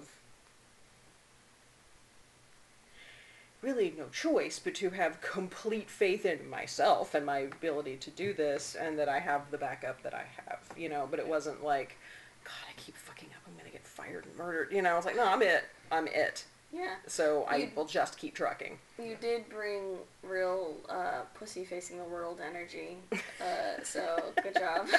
really 3.61 3.93
no 3.99 4.07
choice 4.13 4.59
but 4.59 4.75
to 4.77 4.91
have 4.91 5.21
complete 5.21 5.91
faith 5.91 6.25
in 6.25 6.49
myself 6.49 7.15
and 7.15 7.27
my 7.27 7.39
ability 7.39 7.97
to 7.97 8.11
do 8.11 8.33
this 8.33 8.77
and 8.79 8.99
that 8.99 9.09
I 9.09 9.19
have 9.19 9.51
the 9.51 9.59
backup 9.59 10.03
that 10.03 10.15
I 10.15 10.25
have, 10.47 10.61
you 10.77 10.89
know, 10.89 11.07
but 11.11 11.19
it 11.19 11.27
wasn't 11.27 11.65
like, 11.65 11.97
God, 12.45 12.53
I 12.69 12.73
keep 12.81 12.97
fucking 12.97 13.29
up, 13.35 13.43
I'm 13.47 13.57
gonna 13.59 13.71
get 13.71 13.85
fired 13.87 14.27
and 14.27 14.37
murdered, 14.37 14.69
you 14.73 14.81
know, 14.83 14.93
I 14.93 14.97
was 14.97 15.05
like, 15.05 15.17
no, 15.17 15.25
I'm 15.25 15.43
it, 15.43 15.65
I'm 15.91 16.07
it. 16.07 16.45
yeah. 16.73 16.95
So 17.09 17.47
I 17.49 17.57
You- 17.57 17.71
will 17.75 17.85
just 17.87 18.17
keep 18.19 18.35
trucking. 18.35 18.79
You 18.99 19.17
did 19.21 19.49
bring 19.49 19.99
real 20.23 20.77
uh, 20.89 21.23
pussy 21.35 21.65
facing 21.65 21.99
the 21.99 22.05
world 22.05 22.41
energy. 22.47 22.99
Uh, 23.13 23.83
so 23.83 24.33
good 24.43 24.55
job. 24.55 24.87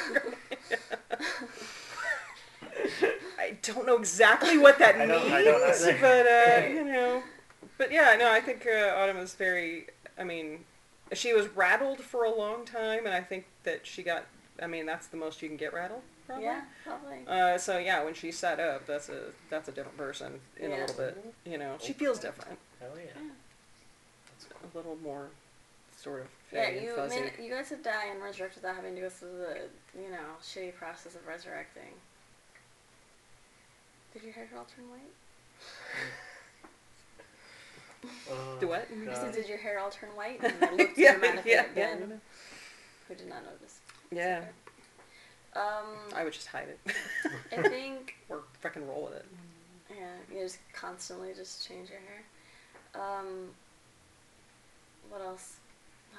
I 3.39 3.57
don't 3.61 3.85
know 3.85 3.97
exactly 3.97 4.57
what 4.57 4.77
that 4.79 4.95
I 4.95 5.05
means, 5.05 5.11
don't- 5.11 5.31
I 5.31 5.43
don't 5.43 6.01
but 6.01 6.27
uh, 6.27 6.67
you 6.73 6.83
know, 6.83 7.23
but 7.77 7.91
yeah, 7.91 8.15
no, 8.19 8.31
I 8.31 8.41
think 8.41 8.65
uh, 8.67 8.95
Autumn 8.97 9.17
is 9.17 9.33
very. 9.35 9.87
I 10.17 10.23
mean, 10.23 10.65
she 11.13 11.33
was 11.33 11.47
rattled 11.49 11.99
for 12.01 12.23
a 12.25 12.33
long 12.33 12.65
time, 12.65 13.05
and 13.05 13.13
I 13.15 13.21
think 13.21 13.45
that 13.63 13.85
she 13.87 14.03
got. 14.03 14.25
I 14.61 14.67
mean, 14.67 14.85
that's 14.85 15.07
the 15.07 15.17
most 15.17 15.41
you 15.41 15.47
can 15.47 15.57
get 15.57 15.73
rattled, 15.73 16.01
probably. 16.27 16.43
yeah, 16.45 16.61
probably. 16.83 17.19
Uh, 17.27 17.57
so 17.57 17.77
yeah, 17.77 18.03
when 18.03 18.13
she 18.13 18.31
sat 18.31 18.59
up, 18.59 18.85
that's 18.85 19.07
a 19.09 19.31
that's 19.49 19.69
a 19.69 19.71
different 19.71 19.97
person 19.97 20.39
in 20.57 20.71
Yeah. 20.71 20.77
a 20.77 20.79
little 20.81 20.95
bit. 20.97 21.33
You 21.45 21.57
know, 21.57 21.75
she 21.79 21.93
feels 21.93 22.19
different, 22.19 22.59
Hell 22.79 22.89
yeah. 22.95 23.03
Yeah. 23.15 23.29
That's 24.31 24.45
cool. 24.45 24.69
a 24.73 24.77
little 24.77 24.97
more 25.01 25.27
sort 25.95 26.21
of 26.21 26.27
Yeah, 26.51 26.65
fey 26.65 26.77
and 26.77 26.85
you 26.85 26.95
fuzzy. 26.95 27.19
man, 27.21 27.31
you 27.41 27.49
got 27.51 27.65
to 27.67 27.75
die 27.77 28.05
and 28.11 28.21
resurrect 28.21 28.55
without 28.55 28.75
having 28.75 28.95
to 28.95 29.01
go 29.01 29.09
through 29.09 29.37
the 29.37 30.01
you 30.01 30.09
know 30.09 30.35
shitty 30.43 30.75
process 30.75 31.15
of 31.15 31.25
resurrecting. 31.25 31.93
Did 34.13 34.23
your 34.23 34.33
hair 34.33 34.47
all 34.57 34.65
turn 34.65 34.89
white? 34.89 35.13
Uh, 38.03 38.59
Do 38.59 38.67
what? 38.69 38.87
I 39.09 39.13
said, 39.13 39.33
did 39.33 39.47
your 39.49 39.57
hair 39.57 39.79
all 39.79 39.89
turn 39.89 40.09
white? 40.15 40.39
And 40.43 40.53
I 40.61 40.71
looked 40.75 40.97
yeah, 40.97 41.13
dramatically 41.17 41.51
yeah, 41.51 41.59
at 41.61 41.69
yeah, 41.75 41.95
Ben, 41.95 42.21
who 43.07 43.15
did 43.15 43.27
not 43.27 43.43
notice. 43.43 43.79
Yeah. 44.11 44.41
okay. 44.43 44.49
Um, 45.61 45.97
I 46.15 46.23
would 46.23 46.33
just 46.33 46.47
hide 46.47 46.67
it 46.69 46.79
I 47.51 47.67
think 47.67 48.15
or 48.29 48.43
fucking 48.61 48.87
roll 48.87 49.05
with 49.05 49.15
it. 49.15 49.25
yeah, 49.89 50.13
you 50.31 50.43
just 50.43 50.59
constantly 50.73 51.33
just 51.35 51.67
change 51.67 51.89
your 51.89 51.99
hair. 51.99 53.03
Um, 53.03 53.49
what 55.09 55.21
else 55.21 55.57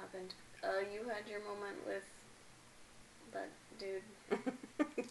happened? 0.01 0.35
Uh, 0.65 0.81
you 0.93 1.09
had 1.09 1.29
your 1.31 1.41
moment 1.41 1.77
with 1.87 2.03
that 3.33 3.49
dude. 3.79 4.03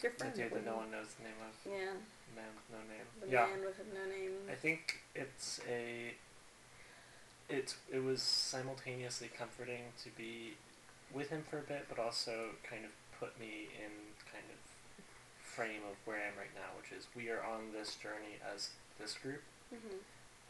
Your 0.03 0.11
The 0.11 0.17
friend. 0.17 0.33
dude 0.35 0.51
that 0.51 0.65
no 0.65 0.75
one 0.77 0.91
knows 0.91 1.07
the 1.17 1.23
name 1.23 1.33
of. 1.41 1.55
Yeah, 1.71 1.93
Man 2.35 2.45
with 2.55 2.69
no 2.71 2.77
name. 2.93 3.05
the 3.21 3.27
yeah. 3.31 3.47
man 3.47 3.65
with 3.65 3.79
no 3.93 4.05
name. 4.09 4.31
I 4.51 4.55
think 4.55 4.99
it's 5.15 5.59
a. 5.69 6.13
It's 7.49 7.75
it 7.91 8.03
was 8.03 8.21
simultaneously 8.21 9.29
comforting 9.35 9.81
to 10.03 10.09
be 10.11 10.53
with 11.11 11.29
him 11.29 11.43
for 11.49 11.57
a 11.57 11.61
bit, 11.61 11.87
but 11.89 11.97
also 11.97 12.49
kind 12.63 12.85
of 12.85 12.91
put 13.19 13.39
me 13.39 13.69
in 13.75 13.91
kind 14.31 14.45
of 14.53 14.57
frame 15.43 15.81
of 15.89 15.97
where 16.05 16.17
I 16.17 16.27
am 16.29 16.37
right 16.37 16.53
now, 16.53 16.69
which 16.77 16.91
is 16.97 17.07
we 17.15 17.29
are 17.29 17.43
on 17.43 17.73
this 17.73 17.95
journey 17.95 18.37
as 18.53 18.69
this 18.99 19.15
group, 19.15 19.41
Mhm. 19.73 19.99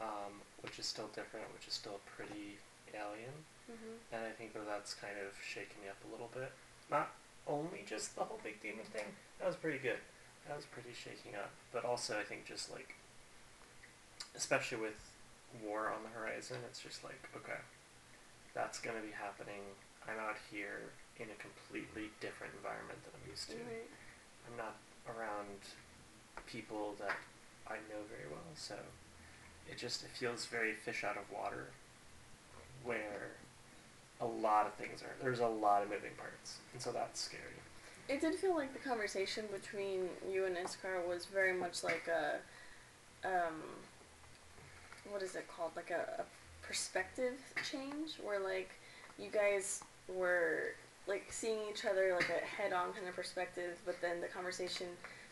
um, 0.02 0.42
which 0.62 0.78
is 0.78 0.86
still 0.88 1.08
different, 1.08 1.52
which 1.54 1.68
is 1.68 1.74
still 1.74 2.00
pretty 2.06 2.60
alien, 2.94 3.46
Mhm. 3.72 4.00
and 4.12 4.26
I 4.26 4.32
think 4.34 4.54
that 4.54 4.66
that's 4.66 4.94
kind 4.94 5.18
of 5.18 5.40
shaken 5.42 5.82
me 5.82 5.88
up 5.88 6.04
a 6.04 6.08
little 6.08 6.28
bit. 6.28 6.52
Not 6.90 7.16
only 7.48 7.84
just 7.84 8.16
the 8.16 8.26
whole 8.26 8.40
big 8.40 8.62
demon 8.62 8.86
thing, 8.88 9.16
that 9.40 9.48
was 9.48 9.56
pretty 9.56 9.80
good. 9.80 10.02
That 10.48 10.58
was 10.58 10.66
pretty 10.66 10.94
shaking 10.94 11.36
up, 11.36 11.52
but 11.72 11.86
also 11.86 12.20
I 12.20 12.24
think 12.26 12.46
just 12.46 12.70
like, 12.70 12.96
especially 14.36 14.80
with 14.80 15.00
war 15.64 15.92
on 15.92 16.04
the 16.04 16.10
horizon, 16.10 16.58
it's 16.68 16.80
just 16.80 17.04
like 17.04 17.20
okay, 17.36 17.60
that's 18.54 18.80
gonna 18.80 19.02
be 19.02 19.14
happening. 19.14 19.62
I'm 20.08 20.20
out 20.20 20.38
here 20.52 20.90
in 21.18 21.28
a 21.28 21.38
completely 21.38 22.10
different 22.22 22.54
environment 22.56 23.00
than 23.04 23.14
I'm 23.16 23.30
used 23.30 23.50
to. 23.50 23.58
Right. 23.58 23.90
I'm 24.48 24.58
not 24.58 24.78
around 25.08 25.60
people 26.48 26.96
that 27.00 27.18
I 27.68 27.76
know 27.90 28.02
very 28.10 28.30
well, 28.32 28.50
so 28.56 28.76
it 29.70 29.78
just 29.78 30.04
it 30.04 30.10
feels 30.10 30.46
very 30.46 30.74
fish 30.74 31.04
out 31.04 31.18
of 31.18 31.30
water, 31.32 31.68
where 32.84 33.36
a 34.22 34.26
lot 34.26 34.66
of 34.66 34.74
things 34.74 35.02
are 35.02 35.14
there's 35.22 35.40
a 35.40 35.48
lot 35.48 35.84
of 35.84 35.90
moving 35.90 36.16
parts, 36.18 36.58
and 36.74 36.82
so 36.82 36.92
that's 36.92 37.20
scary. 37.20 37.44
It 38.08 38.22
did 38.22 38.36
feel 38.36 38.56
like 38.56 38.74
the 38.74 38.80
conversation 38.80 39.46
between 39.52 40.10
you 40.32 40.46
and 40.46 40.58
Iskar 40.58 41.08
was 41.08 41.26
very 41.26 41.54
much 41.54 41.84
like 41.84 42.08
a, 42.08 42.40
um, 43.28 43.62
what 45.12 45.22
is 45.24 45.36
it 45.36 45.46
called? 45.48 45.72
Like 45.76 45.92
a, 45.92 46.22
a 46.22 46.26
perspective 46.66 47.34
change, 47.70 48.14
where 48.24 48.40
like 48.40 48.70
you 49.18 49.30
guys 49.32 49.82
were 50.08 50.74
like 51.08 51.26
seeing 51.30 51.60
each 51.70 51.86
other 51.86 52.14
like 52.16 52.30
a 52.30 52.46
head-on 52.46 52.94
kind 52.94 53.08
of 53.08 53.16
perspective, 53.16 53.78
but 53.86 54.00
then 54.02 54.22
the 54.22 54.28
conversation 54.28 54.88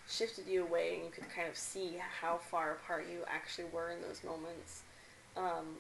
shifted 0.10 0.48
you 0.48 0.64
away, 0.64 0.96
and 0.96 1.04
you 1.06 1.12
could 1.12 1.30
kind 1.30 1.48
of 1.48 1.56
see 1.58 1.98
how 2.22 2.38
far 2.38 2.72
apart 2.74 3.06
you 3.12 3.20
actually 3.28 3.68
were 3.74 3.92
in 3.92 4.02
those 4.02 4.24
moments. 4.24 4.82
Um, 5.36 5.78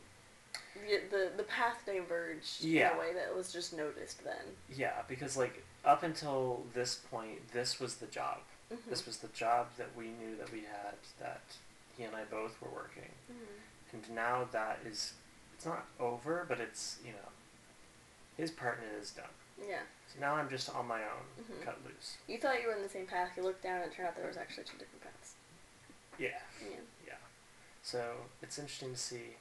the, 0.76 1.00
the 1.10 1.32
the 1.38 1.44
path 1.44 1.82
diverged 1.86 2.64
in 2.64 2.78
a 2.96 3.00
way 3.00 3.14
that 3.14 3.36
was 3.36 3.52
just 3.52 3.76
noticed 3.76 4.24
then. 4.24 4.46
Yeah, 4.76 5.02
because 5.08 5.36
like 5.38 5.64
up 5.86 6.04
until 6.04 6.64
this 6.74 6.96
point, 7.10 7.52
this 7.54 7.80
was 7.80 7.96
the 7.96 8.06
job. 8.08 8.40
Mhm. 8.72 8.90
This 8.90 9.06
was 9.06 9.18
the 9.18 9.30
job 9.30 9.68
that 9.78 9.88
we 9.98 10.06
knew 10.08 10.36
that 10.38 10.52
we 10.52 10.60
had, 10.60 10.96
that 11.20 11.42
he 11.98 12.04
and 12.04 12.16
I 12.16 12.26
both 12.26 12.62
were 12.62 12.70
working, 12.70 13.10
Mhm. 13.32 13.60
And 13.94 14.10
now 14.12 14.48
that 14.52 14.80
is 14.86 15.14
it's 15.56 15.66
not 15.66 15.86
over, 16.00 16.46
but 16.48 16.60
it's 16.60 16.98
you 17.06 17.12
know 17.12 17.30
his 18.38 18.52
part 18.52 18.80
in 18.80 18.86
it 18.96 19.02
is 19.02 19.12
done. 19.12 19.26
Yeah. 19.60 19.80
So 20.14 20.20
now 20.20 20.36
I'm 20.36 20.50
just 20.50 20.70
on 20.70 20.88
my 20.88 21.02
own, 21.02 21.26
Mhm. 21.44 21.64
cut 21.64 21.80
loose. 21.84 22.18
You 22.28 22.38
thought 22.38 22.62
you 22.62 22.68
were 22.68 22.76
in 22.76 22.84
the 22.84 22.90
same 22.90 23.08
path. 23.08 23.32
You 23.36 23.42
looked 23.44 23.64
down, 23.64 23.82
and 23.82 23.92
it 23.92 23.96
turned 23.96 24.08
out 24.10 24.16
there 24.16 24.28
was 24.28 24.38
actually 24.38 24.66
two 24.66 24.78
different 24.78 25.02
paths. 25.04 25.34
Yeah. 26.20 26.40
Yeah. 26.62 26.78
Yeah. 27.06 27.14
So 27.82 28.28
it's 28.42 28.60
interesting 28.60 28.92
to 28.94 29.00
see. 29.00 29.38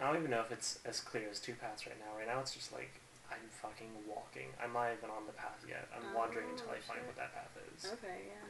I 0.00 0.06
don't 0.08 0.16
even 0.18 0.30
know 0.30 0.40
if 0.40 0.50
it's 0.52 0.78
as 0.84 1.00
clear 1.00 1.28
as 1.30 1.38
two 1.40 1.54
paths 1.54 1.86
right 1.86 1.96
now. 1.98 2.16
Right 2.18 2.26
now 2.26 2.40
it's 2.40 2.52
just 2.54 2.72
like 2.72 2.90
I'm 3.30 3.48
fucking 3.50 4.06
walking. 4.08 4.52
I'm 4.62 4.72
not 4.72 4.92
even 4.92 5.10
on 5.10 5.26
the 5.26 5.32
path 5.32 5.64
yet. 5.68 5.88
I'm 5.94 6.12
wandering 6.14 6.50
until 6.50 6.70
I 6.70 6.76
Oh, 6.76 6.80
find 6.80 6.98
shit. 7.00 7.06
what 7.06 7.16
that 7.16 7.32
path 7.34 7.56
is. 7.76 7.86
Okay. 7.92 8.22
Yeah. 8.28 8.48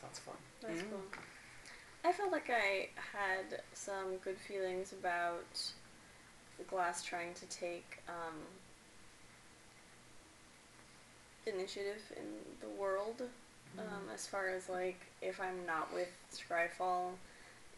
Sounds 0.00 0.18
fun. 0.20 0.36
That's 0.60 0.82
Mm. 0.82 0.90
cool. 0.90 1.02
I 2.08 2.12
felt 2.12 2.32
like 2.32 2.48
I 2.48 2.88
had 3.12 3.60
some 3.74 4.16
good 4.24 4.38
feelings 4.38 4.92
about 4.92 5.60
the 6.56 6.64
Glass 6.64 7.02
trying 7.02 7.34
to 7.34 7.44
take 7.50 8.02
um, 8.08 8.34
initiative 11.46 12.00
in 12.16 12.24
the 12.62 12.80
world. 12.80 13.24
Um, 13.78 14.08
as 14.14 14.26
far 14.26 14.48
as 14.48 14.70
like 14.70 14.98
if 15.20 15.38
I'm 15.38 15.66
not 15.66 15.92
with 15.92 16.08
Scryfall 16.32 17.10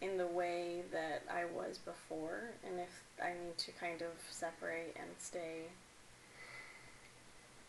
in 0.00 0.16
the 0.16 0.28
way 0.28 0.82
that 0.92 1.24
I 1.28 1.46
was 1.46 1.78
before, 1.78 2.52
and 2.64 2.78
if 2.78 3.02
I 3.20 3.30
need 3.30 3.58
to 3.58 3.72
kind 3.72 4.00
of 4.00 4.12
separate 4.30 4.94
and 4.94 5.10
stay 5.18 5.62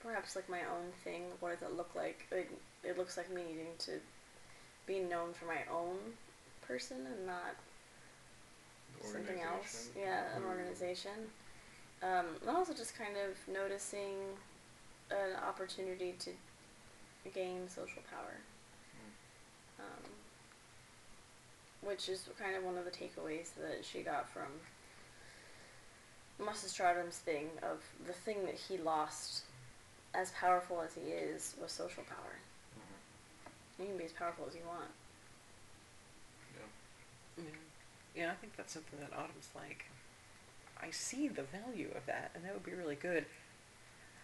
perhaps 0.04 0.36
like 0.36 0.48
my 0.48 0.60
own 0.60 0.92
thing, 1.04 1.24
what 1.40 1.60
does 1.60 1.68
it 1.68 1.76
look 1.76 1.96
like? 1.96 2.28
It, 2.32 2.52
it 2.84 3.00
looks 3.00 3.18
like 3.18 3.32
me 3.32 3.42
needing 3.48 3.74
to 3.80 3.94
be 4.86 5.00
known 5.00 5.34
for 5.34 5.46
my 5.46 5.62
own 5.74 5.98
person 6.68 7.06
and 7.06 7.26
not 7.26 7.56
something 9.04 9.42
else. 9.42 9.90
Yeah, 9.96 10.36
an 10.36 10.44
Mm. 10.44 10.48
organization. 10.48 11.32
Um, 12.04 12.36
and 12.42 12.50
also 12.50 12.74
just 12.74 12.96
kind 12.96 13.18
of 13.18 13.38
noticing 13.48 14.38
an 15.12 15.36
opportunity 15.36 16.14
to 16.14 16.34
gain 17.34 17.70
social 17.70 18.02
power. 18.10 18.38
Um, 19.80 20.12
which 21.82 22.08
is 22.10 22.28
kind 22.40 22.56
of 22.56 22.64
one 22.64 22.78
of 22.78 22.86
the 22.86 22.92
takeaways 22.92 23.54
that 23.56 23.84
she 23.84 24.04
got 24.04 24.30
from 24.30 24.62
Musstradum's 26.40 27.18
thing 27.20 27.50
of 27.64 27.84
the 28.06 28.14
thing 28.14 28.46
that 28.46 28.56
he 28.56 28.78
lost, 28.78 29.44
as 30.14 30.32
powerful 30.32 30.82
as 30.82 30.94
he 30.96 31.02
is, 31.12 31.56
was 31.62 31.72
social 31.72 32.04
power. 32.04 32.36
You 33.80 33.86
can 33.88 33.98
be 33.98 34.04
as 34.06 34.12
powerful 34.12 34.46
as 34.48 34.54
you 34.56 34.62
want. 34.68 34.90
Yeah. 38.16 38.32
I 38.32 38.36
think 38.36 38.56
that's 38.58 38.74
something 38.74 39.00
that 39.00 39.12
Autumn's 39.18 39.50
like. 39.56 39.86
I 40.82 40.90
see 40.92 41.28
the 41.28 41.44
value 41.44 41.92
of 41.96 42.06
that, 42.08 42.32
and 42.34 42.44
that 42.44 42.54
would 42.54 42.66
be 42.66 42.74
really 42.74 42.96
good. 42.96 43.26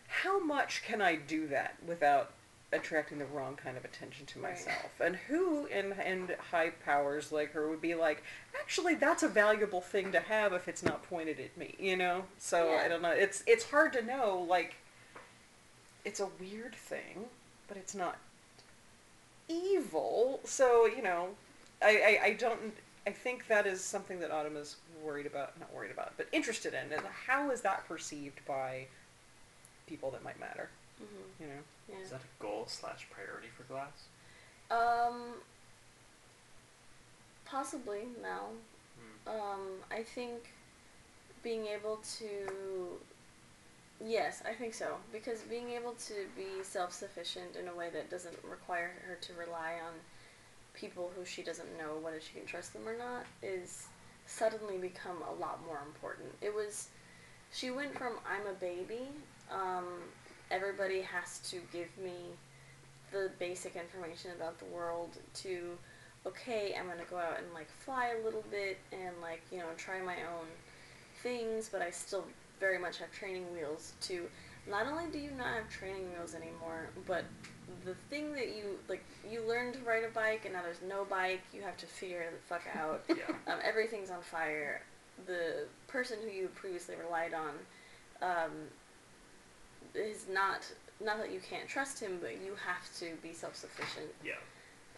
How 0.08 0.40
much 0.44 0.84
can 0.84 1.02
I 1.02 1.16
do 1.16 1.48
that 1.48 1.76
without 1.86 2.32
attracting 2.74 3.20
the 3.20 3.26
wrong 3.26 3.56
kind 3.56 3.78
of 3.78 3.86
attention 3.86 4.26
to 4.26 4.40
Right. 4.42 4.54
myself? 4.54 4.92
And 5.00 5.16
who 5.16 5.68
in 5.68 5.94
in 6.02 6.32
high 6.52 6.72
powers 6.72 7.32
like 7.32 7.52
her 7.54 7.68
would 7.70 7.82
be 7.82 7.94
like, 7.96 8.24
actually, 8.60 8.96
that's 8.96 9.22
a 9.24 9.28
valuable 9.28 9.82
thing 9.82 10.12
to 10.14 10.20
have 10.20 10.52
if 10.54 10.68
it's 10.68 10.82
not 10.84 11.04
pointed 11.04 11.40
at 11.40 11.56
me, 11.58 11.76
you 11.80 11.96
know? 11.96 12.26
So 12.40 12.72
Yeah. 12.72 12.82
I 12.84 12.88
don't 12.88 13.02
know. 13.02 13.12
It's 13.12 13.44
it's 13.46 13.70
hard 13.70 13.94
to 13.94 14.02
know. 14.02 14.46
Like, 14.50 14.76
it's 16.06 16.20
a 16.20 16.28
weird 16.40 16.74
thing, 16.76 17.26
but 17.68 17.78
it's 17.78 17.94
not 17.96 18.18
evil. 19.48 20.40
So 20.44 20.86
you 20.86 21.02
know, 21.02 21.30
I, 21.82 22.20
I, 22.22 22.26
I 22.26 22.34
don't. 22.34 22.74
I 23.08 23.12
think 23.12 23.48
that 23.48 23.66
is 23.66 23.82
something 23.82 24.20
that 24.20 24.32
Autumn 24.32 24.58
is 24.58 24.76
worried 25.02 25.26
about, 25.26 25.58
not 25.62 25.74
worried 25.74 25.92
about, 25.92 26.12
but 26.18 26.28
interested 26.34 26.74
in. 26.74 26.92
And 26.92 27.02
how 27.26 27.52
is 27.52 27.62
that 27.62 27.88
perceived 27.88 28.42
by 28.46 28.88
people 29.88 30.12
that 30.12 30.26
might 30.26 30.38
matter? 30.38 30.70
Mm-hmm. 31.02 31.44
You 31.44 31.48
know. 31.48 31.62
Yeah. 31.90 32.04
Is 32.04 32.10
that 32.10 32.20
a 32.20 32.44
goal 32.44 32.66
slash 32.68 33.08
priority 33.10 33.48
for 33.56 33.64
Glass? 33.64 34.08
Um, 34.70 35.36
possibly 37.46 38.02
now. 38.22 38.48
Hmm. 39.26 39.30
Um, 39.30 39.62
I 39.90 40.04
think 40.04 40.50
being 41.44 41.66
able 41.68 42.02
to. 42.18 42.98
Yes, 44.06 44.44
I 44.46 44.52
think 44.52 44.74
so. 44.74 44.96
Because 45.14 45.40
being 45.44 45.70
able 45.70 45.94
to 45.94 46.14
be 46.36 46.62
self 46.62 46.92
sufficient 46.92 47.56
in 47.56 47.70
a 47.70 47.74
way 47.74 47.88
that 47.94 48.10
doesn't 48.10 48.36
require 48.44 48.92
her 49.08 49.16
to 49.22 49.34
rely 49.34 49.76
on 49.82 49.94
people 50.80 51.12
who 51.16 51.26
she 51.26 51.42
doesn't 51.42 51.78
know 51.78 51.98
whether 52.02 52.22
she 52.22 52.34
can 52.38 52.46
trust 52.46 52.74
them 52.74 52.88
or 52.88 52.98
not 52.98 53.26
is 53.42 53.88
suddenly 54.26 54.78
become 54.78 55.18
a 55.30 55.42
lot 55.42 55.60
more 55.66 55.82
important. 55.86 56.30
It 56.42 56.54
was. 56.54 56.90
She 57.52 57.72
went 57.72 57.98
from 57.98 58.14
I'm 58.30 58.46
a 58.46 58.54
baby, 58.60 59.08
um, 59.50 59.86
everybody 60.52 61.02
has 61.02 61.40
to 61.50 61.58
give 61.72 61.90
me 61.98 62.36
the 63.12 63.32
basic 63.40 63.76
information 63.76 64.32
about 64.36 64.60
the 64.60 64.66
world 64.66 65.18
to 65.34 65.78
okay 66.26 66.76
i'm 66.78 66.88
gonna 66.88 67.04
go 67.10 67.18
out 67.18 67.38
and 67.38 67.54
like 67.54 67.70
fly 67.70 68.14
a 68.20 68.26
little 68.26 68.44
bit 68.52 68.78
and 68.92 69.14
like 69.22 69.42
you 69.52 69.60
know 69.60 69.66
try 69.78 70.02
my 70.02 70.16
own 70.16 70.48
things 71.24 71.70
but 71.72 71.82
i 71.82 71.90
still 71.90 72.26
very 72.60 72.78
much 72.78 72.98
have 72.98 73.12
training 73.12 73.46
wheels 73.54 73.94
to 74.02 74.28
not 74.70 74.88
only 74.88 75.06
do 75.12 75.20
you 75.20 75.32
not 75.38 75.48
have 75.48 75.70
training 75.70 76.12
wheels 76.12 76.36
anymore 76.36 76.90
but 77.06 77.24
the 77.86 77.94
thing 78.10 78.34
that 78.34 78.48
you 78.56 78.78
like 78.88 79.04
you 79.30 79.42
learned 79.48 79.74
to 79.74 79.80
ride 79.82 80.04
a 80.04 80.10
bike 80.10 80.42
and 80.46 80.54
now 80.54 80.62
there's 80.62 80.82
no 80.88 81.04
bike 81.06 81.42
you 81.54 81.62
have 81.62 81.76
to 81.78 81.86
figure 81.86 82.24
the 82.32 82.38
fuck 82.48 82.64
out 82.76 83.04
Yeah. 83.10 83.16
um, 83.52 83.60
everything's 83.64 84.10
on 84.10 84.22
fire 84.22 84.82
the 85.26 85.66
person 85.88 86.18
who 86.24 86.30
you 86.30 86.48
previously 86.56 86.96
relied 86.96 87.34
on 87.34 87.54
um, 88.22 88.52
is 89.96 90.26
not 90.32 90.62
not 91.04 91.18
that 91.20 91.32
you 91.32 91.40
can't 91.40 91.68
trust 91.68 92.00
him, 92.00 92.18
but 92.22 92.44
you 92.44 92.54
have 92.66 92.92
to 93.00 93.16
be 93.22 93.34
self 93.34 93.56
sufficient. 93.56 94.08
Yeah. 94.24 94.34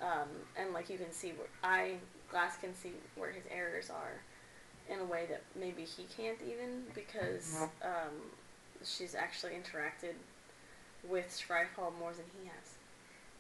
Um, 0.02 0.30
and 0.58 0.74
like 0.74 0.90
you 0.90 0.98
can 0.98 1.12
see, 1.12 1.32
where 1.32 1.48
I 1.64 1.96
Glass 2.32 2.58
can 2.58 2.74
see 2.76 2.92
where 3.16 3.32
his 3.32 3.44
errors 3.52 3.90
are 3.90 4.22
in 4.94 5.00
a 5.00 5.06
way 5.06 5.26
that 5.30 5.42
maybe 5.60 5.84
he 5.84 6.06
can't 6.16 6.38
even 6.48 6.84
because 6.96 7.58
um, 7.84 8.14
she's 8.84 9.14
actually 9.14 9.54
interacted 9.54 10.14
with 11.08 11.30
Scryfall 11.32 11.96
more 11.98 12.14
than 12.14 12.28
he 12.40 12.48
has. 12.48 12.76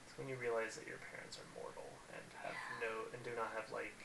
It's 0.08 0.16
when 0.18 0.28
you 0.30 0.36
realize 0.36 0.75
that 0.78 0.88
your 0.88 1.00
parents 1.12 1.38
are 1.38 1.50
mortal 1.60 1.88
and 2.13 2.24
have 2.44 2.56
no 2.82 3.10
and 3.13 3.22
do 3.24 3.32
not 3.36 3.51
have 3.56 3.72
like 3.72 3.96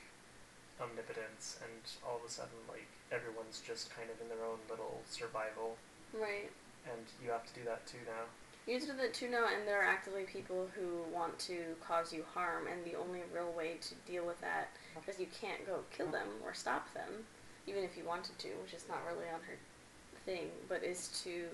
omnipotence, 0.80 1.58
and 1.62 1.82
all 2.06 2.16
of 2.18 2.24
a 2.26 2.30
sudden 2.30 2.58
like 2.68 2.86
everyone's 3.12 3.62
just 3.62 3.94
kind 3.94 4.10
of 4.10 4.20
in 4.20 4.28
their 4.28 4.44
own 4.44 4.58
little 4.68 5.02
survival, 5.08 5.76
Right. 6.12 6.50
and 6.90 7.02
you 7.22 7.30
have 7.30 7.46
to 7.46 7.54
do 7.54 7.64
that 7.64 7.86
too 7.86 8.02
now. 8.06 8.26
You 8.66 8.80
do 8.80 8.92
that 8.96 9.12
too 9.14 9.28
now, 9.28 9.46
and 9.46 9.68
there 9.68 9.78
are 9.80 9.84
actively 9.86 10.24
people 10.24 10.68
who 10.74 11.04
want 11.14 11.38
to 11.50 11.76
cause 11.86 12.12
you 12.12 12.24
harm, 12.34 12.66
and 12.66 12.84
the 12.84 12.96
only 12.98 13.20
real 13.32 13.52
way 13.52 13.76
to 13.82 13.94
deal 14.10 14.24
with 14.26 14.40
that, 14.40 14.68
because 14.98 15.20
you 15.20 15.26
can't 15.38 15.66
go 15.66 15.80
kill 15.96 16.08
them 16.08 16.26
or 16.44 16.54
stop 16.54 16.92
them, 16.94 17.26
even 17.66 17.84
if 17.84 17.96
you 17.96 18.04
wanted 18.04 18.38
to, 18.38 18.48
which 18.62 18.72
is 18.74 18.88
not 18.88 19.04
really 19.06 19.28
on 19.28 19.40
her 19.46 19.58
thing, 20.24 20.48
but 20.68 20.82
is 20.82 21.08
to 21.22 21.44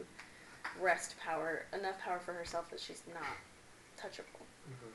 wrest 0.81 1.15
power, 1.19 1.65
enough 1.73 1.99
power 2.01 2.19
for 2.21 2.33
herself 2.33 2.71
that 2.71 2.81
she's 2.81 3.03
not 3.13 3.37
touchable. 3.99 4.45
Mm-hmm. 4.69 4.95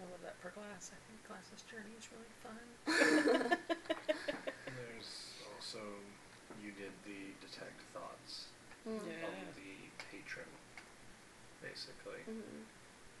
I 0.00 0.04
love 0.10 0.20
that 0.22 0.36
for 0.40 0.50
Glass. 0.50 0.92
I 0.92 0.98
think 1.08 1.18
Glass's 1.26 1.62
journey 1.66 1.94
is 1.96 2.08
really 2.12 2.32
fun. 2.44 3.58
There's 4.76 5.32
also 5.56 5.80
you 6.62 6.72
did 6.72 6.92
the 7.04 7.32
detect 7.46 7.80
thoughts 7.92 8.46
Mm. 8.86 9.02
Yeah. 9.02 9.26
of 9.26 9.50
the 9.58 9.74
patron, 10.14 10.46
basically, 11.60 12.22
Mhm. 12.30 12.62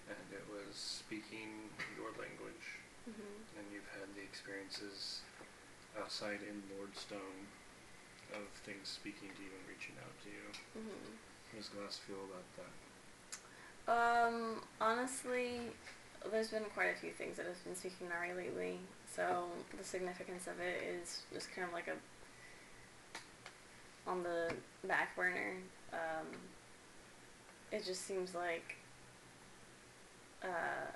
and 0.06 0.26
it 0.30 0.46
was 0.46 0.76
speaking 0.78 1.74
your 1.98 2.12
language, 2.22 2.78
Mhm. 3.10 3.42
and 3.58 3.72
you've 3.74 3.90
had 3.98 4.14
the 4.14 4.22
experiences 4.22 5.22
outside 5.98 6.38
in 6.46 6.62
Lordstone 6.70 7.46
of 8.32 8.46
things 8.62 8.86
speaking 8.88 9.34
to 9.34 9.42
you 9.42 9.50
and 9.58 9.66
reaching 9.68 9.96
out 9.98 10.14
to 10.22 10.30
you. 10.30 10.46
Mhm. 10.78 11.18
How 11.52 11.58
does 11.58 11.68
Glass 11.68 11.98
feel 12.06 12.16
about 12.16 12.44
that? 12.56 14.26
Um, 14.28 14.60
honestly, 14.80 15.60
there's 16.30 16.48
been 16.48 16.64
quite 16.74 16.94
a 16.96 16.98
few 17.00 17.10
things 17.12 17.36
that 17.36 17.46
have 17.46 17.62
been 17.64 17.76
speaking 17.76 18.08
Nari 18.08 18.34
lately, 18.34 18.78
so 19.14 19.44
the 19.78 19.84
significance 19.84 20.46
of 20.46 20.58
it 20.60 20.82
is 21.00 21.22
just 21.32 21.54
kind 21.54 21.66
of 21.66 21.72
like 21.72 21.88
a 21.88 21.96
on 24.10 24.22
the 24.22 24.52
back 24.86 25.14
burner. 25.16 25.54
Um, 25.92 26.26
it 27.72 27.84
just 27.84 28.06
seems 28.06 28.34
like 28.34 28.76
uh, 30.42 30.90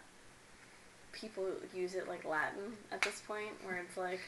people 1.13 1.47
use 1.75 1.95
it 1.95 2.09
like 2.09 2.25
Latin 2.25 2.77
at 2.93 3.03
this 3.03 3.21
point, 3.27 3.53
where 3.65 3.77
it's 3.79 3.97
like, 3.97 4.21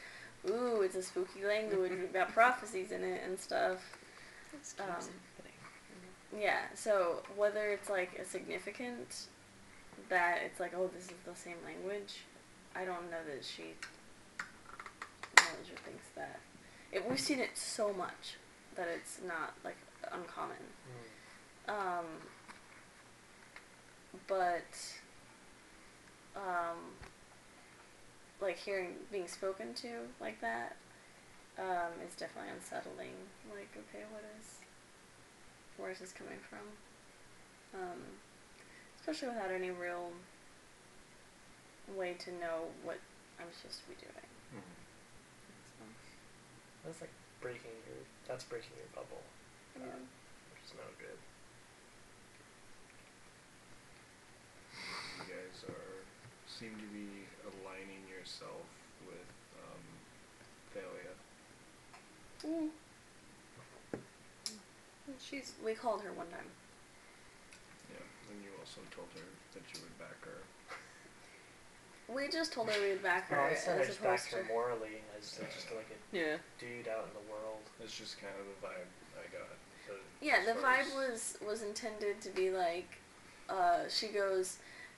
ooh, 0.49 0.81
it's 0.81 0.95
a 0.95 1.03
spooky 1.03 1.45
language, 1.45 1.91
we've 1.91 2.13
got 2.13 2.29
prophecies 2.33 2.91
in 2.91 3.03
it 3.03 3.21
and 3.25 3.37
stuff. 3.39 3.77
This 4.51 4.75
Um, 4.79 4.85
keeps 4.87 4.89
happening. 5.07 5.19
Yeah, 6.39 6.61
so 6.73 7.21
whether 7.35 7.69
it's 7.69 7.89
like 7.89 8.17
a 8.19 8.25
significant 8.25 9.27
that 10.09 10.39
it's 10.45 10.59
like, 10.59 10.73
oh, 10.75 10.89
this 10.93 11.05
is 11.05 11.13
the 11.25 11.35
same 11.35 11.57
language, 11.65 12.21
I 12.75 12.85
don't 12.85 13.09
know 13.11 13.23
that 13.27 13.45
she 13.45 13.73
knows 15.37 15.69
or 15.71 15.77
thinks 15.85 16.05
that. 16.15 16.39
It, 16.91 17.07
we've 17.07 17.19
seen 17.19 17.39
it 17.39 17.55
so 17.55 17.93
much 17.93 18.37
that 18.75 18.87
it's 18.87 19.19
not 19.25 19.53
like 19.63 19.77
uncommon. 20.11 20.57
Um, 21.67 22.05
but 24.27 24.63
um, 26.35 26.77
like 28.41 28.57
hearing 28.57 28.95
being 29.11 29.27
spoken 29.27 29.73
to 29.75 29.87
like 30.19 30.41
that 30.41 30.75
um, 31.57 31.93
is 32.07 32.15
definitely 32.15 32.51
unsettling. 32.55 33.13
Like, 33.49 33.69
okay, 33.77 34.03
what 34.11 34.23
is 34.39 34.62
where 35.83 35.91
is 35.91 35.99
this 35.99 36.15
coming 36.15 36.39
from? 36.47 36.63
Um, 37.75 37.99
especially 38.95 39.35
without 39.35 39.51
any 39.51 39.69
real 39.69 40.15
way 41.91 42.15
to 42.23 42.31
know 42.39 42.71
what 42.87 43.03
I'm 43.35 43.51
supposed 43.51 43.83
to 43.83 43.87
be 43.91 43.99
doing. 43.99 44.31
So, 45.75 45.83
That's 46.87 47.01
like 47.01 47.11
breaking 47.41 47.75
your. 47.83 47.99
That's 48.29 48.45
breaking 48.47 48.71
your 48.79 48.87
bubble, 48.95 49.19
yeah. 49.75 49.99
which 50.55 50.63
is 50.63 50.71
no 50.71 50.87
good. 50.95 51.19
You 55.19 55.35
guys 55.35 55.67
are 55.67 55.99
seem 56.47 56.79
to 56.79 56.87
be 56.95 57.27
aligning 57.43 58.07
yourself 58.07 58.63
with 59.03 59.27
um, 59.59 59.83
Thalia. 60.71 61.11
Mm. 62.47 62.71
She's. 65.23 65.53
We 65.63 65.73
called 65.73 66.01
her 66.03 66.11
one 66.13 66.27
time. 66.27 66.45
Yeah, 67.91 68.03
and 68.31 68.43
you 68.43 68.49
also 68.59 68.81
told 68.95 69.07
her 69.15 69.25
that 69.53 69.63
you 69.73 69.79
would 69.81 69.97
back 69.99 70.19
her. 70.25 70.43
We 72.13 72.27
just 72.27 72.51
told 72.53 72.69
her 72.69 72.81
we'd 72.81 73.01
back 73.01 73.29
her 73.29 73.37
Well, 73.37 73.51
I 73.51 73.55
said 73.55 73.77
I 73.77 73.81
as 73.81 73.87
just 73.87 74.03
back 74.03 74.19
opposed 74.19 74.31
her 74.33 74.43
to. 74.43 74.47
morally 74.53 75.01
as 75.17 75.39
a- 75.39 75.45
just 75.45 75.71
like 75.71 75.87
a 75.89 76.15
Yeah. 76.15 76.37
dude 76.59 76.87
out 76.89 77.07
in 77.07 77.13
the 77.13 77.31
world. 77.31 77.61
That's 77.79 77.97
just 77.97 78.19
kind 78.19 78.33
of 78.39 78.45
the 78.45 78.67
vibe 78.67 78.87
I 79.17 79.27
got. 79.31 79.47
So 79.87 79.93
Yeah, 80.19 80.37
as 80.37 80.45
the 80.45 80.55
far 80.55 80.77
vibe 80.77 80.87
as- 80.87 80.93
was 80.93 81.37
was 81.41 81.61
intended 81.63 82.21
to 82.21 82.29
be 82.29 82.51
like, 82.51 82.97
uh, 83.49 83.87
she 83.87 84.09
goes, 84.09 84.57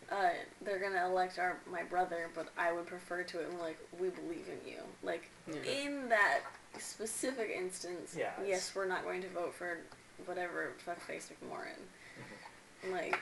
uh, 0.10 0.32
they're 0.62 0.80
gonna 0.80 1.06
elect 1.06 1.38
our 1.38 1.60
my 1.68 1.84
brother, 1.84 2.30
but 2.34 2.50
I 2.58 2.72
would 2.72 2.88
prefer 2.88 3.24
to 3.24 3.40
it. 3.40 3.46
And 3.50 3.54
we're 3.60 3.62
like, 3.66 3.78
we 4.00 4.10
believe 4.10 4.50
in 4.50 4.68
you. 4.68 4.82
Like 5.04 5.30
Yeah. 5.48 5.62
in 5.62 6.10
that 6.10 6.42
specific 6.80 7.52
instance, 7.52 8.16
Yeah, 8.16 8.34
it's- 8.34 8.48
yes, 8.48 8.76
we're 8.76 8.86
not 8.88 9.04
going 9.04 9.22
to 9.22 9.30
vote 9.30 9.54
for 9.54 9.78
whatever 10.26 10.72
fuckface 10.86 11.30
McMoran. 11.30 12.92
Like, 12.92 13.20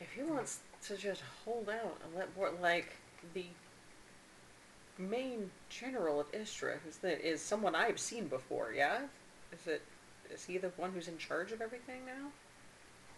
If 0.00 0.12
he 0.12 0.22
wants 0.22 0.60
to 0.86 0.96
just 0.96 1.22
hold 1.44 1.68
out 1.68 1.98
and 2.04 2.14
let 2.16 2.34
more, 2.36 2.50
like 2.60 2.96
the 3.34 3.44
main 4.98 5.50
general 5.68 6.20
of 6.20 6.26
Istra, 6.32 6.78
who's 6.84 6.96
the, 6.96 7.24
is 7.24 7.40
someone 7.40 7.74
I've 7.74 7.98
seen 7.98 8.26
before. 8.26 8.72
Yeah, 8.74 9.02
is 9.52 9.66
it? 9.66 9.82
Is 10.32 10.44
he 10.44 10.58
the 10.58 10.68
one 10.76 10.92
who's 10.92 11.08
in 11.08 11.18
charge 11.18 11.52
of 11.52 11.62
everything 11.62 12.04
now? 12.06 12.30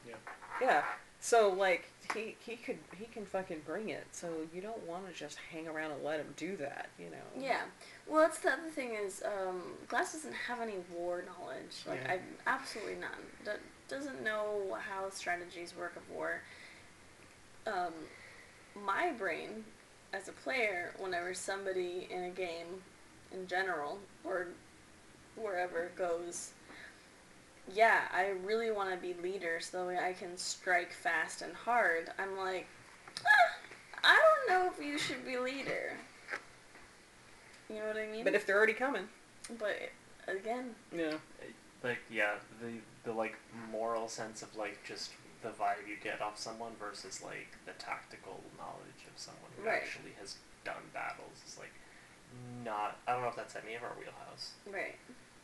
Yeah. 0.07 0.15
Yeah. 0.61 0.83
So 1.21 1.51
like 1.51 1.85
he 2.15 2.37
he 2.45 2.57
could 2.57 2.79
he 2.99 3.05
can 3.07 3.25
fucking 3.27 3.63
bring 3.67 3.91
it. 3.91 4.07
So 4.13 4.29
you 4.55 4.61
don't 4.61 4.83
want 4.87 5.07
to 5.09 5.13
just 5.15 5.39
hang 5.53 5.69
around 5.69 5.91
and 5.93 6.03
let 6.03 6.19
him 6.21 6.33
do 6.37 6.57
that. 6.57 6.89
You 6.99 7.07
know. 7.11 7.43
yeah. 7.43 7.63
Well, 8.09 8.21
that's 8.23 8.39
the 8.41 8.51
other 8.53 8.71
thing 8.75 8.95
is, 8.95 9.23
um, 9.25 9.63
Glass 9.87 10.15
doesn't 10.15 10.35
have 10.35 10.61
any 10.61 10.75
war 10.93 11.23
knowledge. 11.27 11.85
Like, 11.87 12.01
Yeah. 12.05 12.15
I 12.15 12.19
absolutely 12.47 12.97
none. 12.97 13.11
Do- 13.45 13.53
doesn't 13.89 14.23
know 14.25 14.77
how 14.89 15.11
strategies 15.11 15.75
work 15.77 15.95
of 15.97 16.09
war. 16.11 16.41
Um, 17.67 17.93
my 18.85 19.13
brain, 19.13 19.65
as 20.13 20.29
a 20.29 20.33
player, 20.33 20.93
whenever 20.99 21.35
somebody 21.35 22.09
in 22.11 22.25
a 22.25 22.31
game, 22.31 22.83
in 23.33 23.47
general, 23.47 23.99
or 24.25 24.49
wherever 25.37 25.91
goes, 25.97 26.53
yeah, 27.75 28.03
I 28.13 28.29
really 28.45 28.71
want 28.71 28.91
to 28.91 28.97
be 28.97 29.15
leader 29.23 29.59
so 29.61 29.79
that 29.79 29.87
way 29.87 29.99
I 29.99 30.13
can 30.13 30.37
strike 30.37 30.93
fast 30.93 31.43
and 31.43 31.55
hard. 31.55 32.11
I'm 32.19 32.37
like, 32.37 32.67
ah, 33.27 33.57
I 34.05 34.19
don't 34.49 34.49
know 34.65 34.71
if 34.73 34.85
you 34.85 34.99
should 34.99 35.25
be 35.25 35.37
leader. 35.39 35.93
You 37.69 37.77
know 37.77 37.87
what 37.87 37.97
I 37.97 38.07
mean? 38.07 38.25
But 38.25 38.35
if 38.35 38.47
they're 38.47 38.57
already 38.57 38.73
coming. 38.73 39.09
But 39.59 39.91
again, 40.29 40.75
Yeah. 40.97 41.15
Like 41.83 41.99
yeah, 42.11 42.35
the 42.61 42.73
the 43.05 43.13
like 43.17 43.37
moral 43.73 44.07
sense 44.09 44.43
of 44.43 44.55
like 44.57 44.79
just 44.85 45.13
the 45.43 45.49
vibe 45.49 45.89
you 45.89 45.97
get 46.03 46.21
off 46.21 46.39
someone 46.39 46.73
versus 46.79 47.23
like 47.23 47.57
the 47.65 47.73
tactical 47.83 48.43
knowledge 48.59 49.07
of 49.11 49.19
someone 49.19 49.51
who 49.57 49.67
Right. 49.67 49.81
actually 49.83 50.13
has 50.21 50.37
done 50.65 50.83
battles 50.93 51.39
is 51.47 51.57
like 51.59 51.73
not. 52.65 52.99
I 53.09 53.13
don't 53.13 53.23
know 53.23 53.29
if 53.29 53.37
that's 53.37 53.57
any 53.57 53.75
of 53.77 53.83
our 53.83 53.93
wheelhouse. 53.99 54.53
right? 54.71 54.97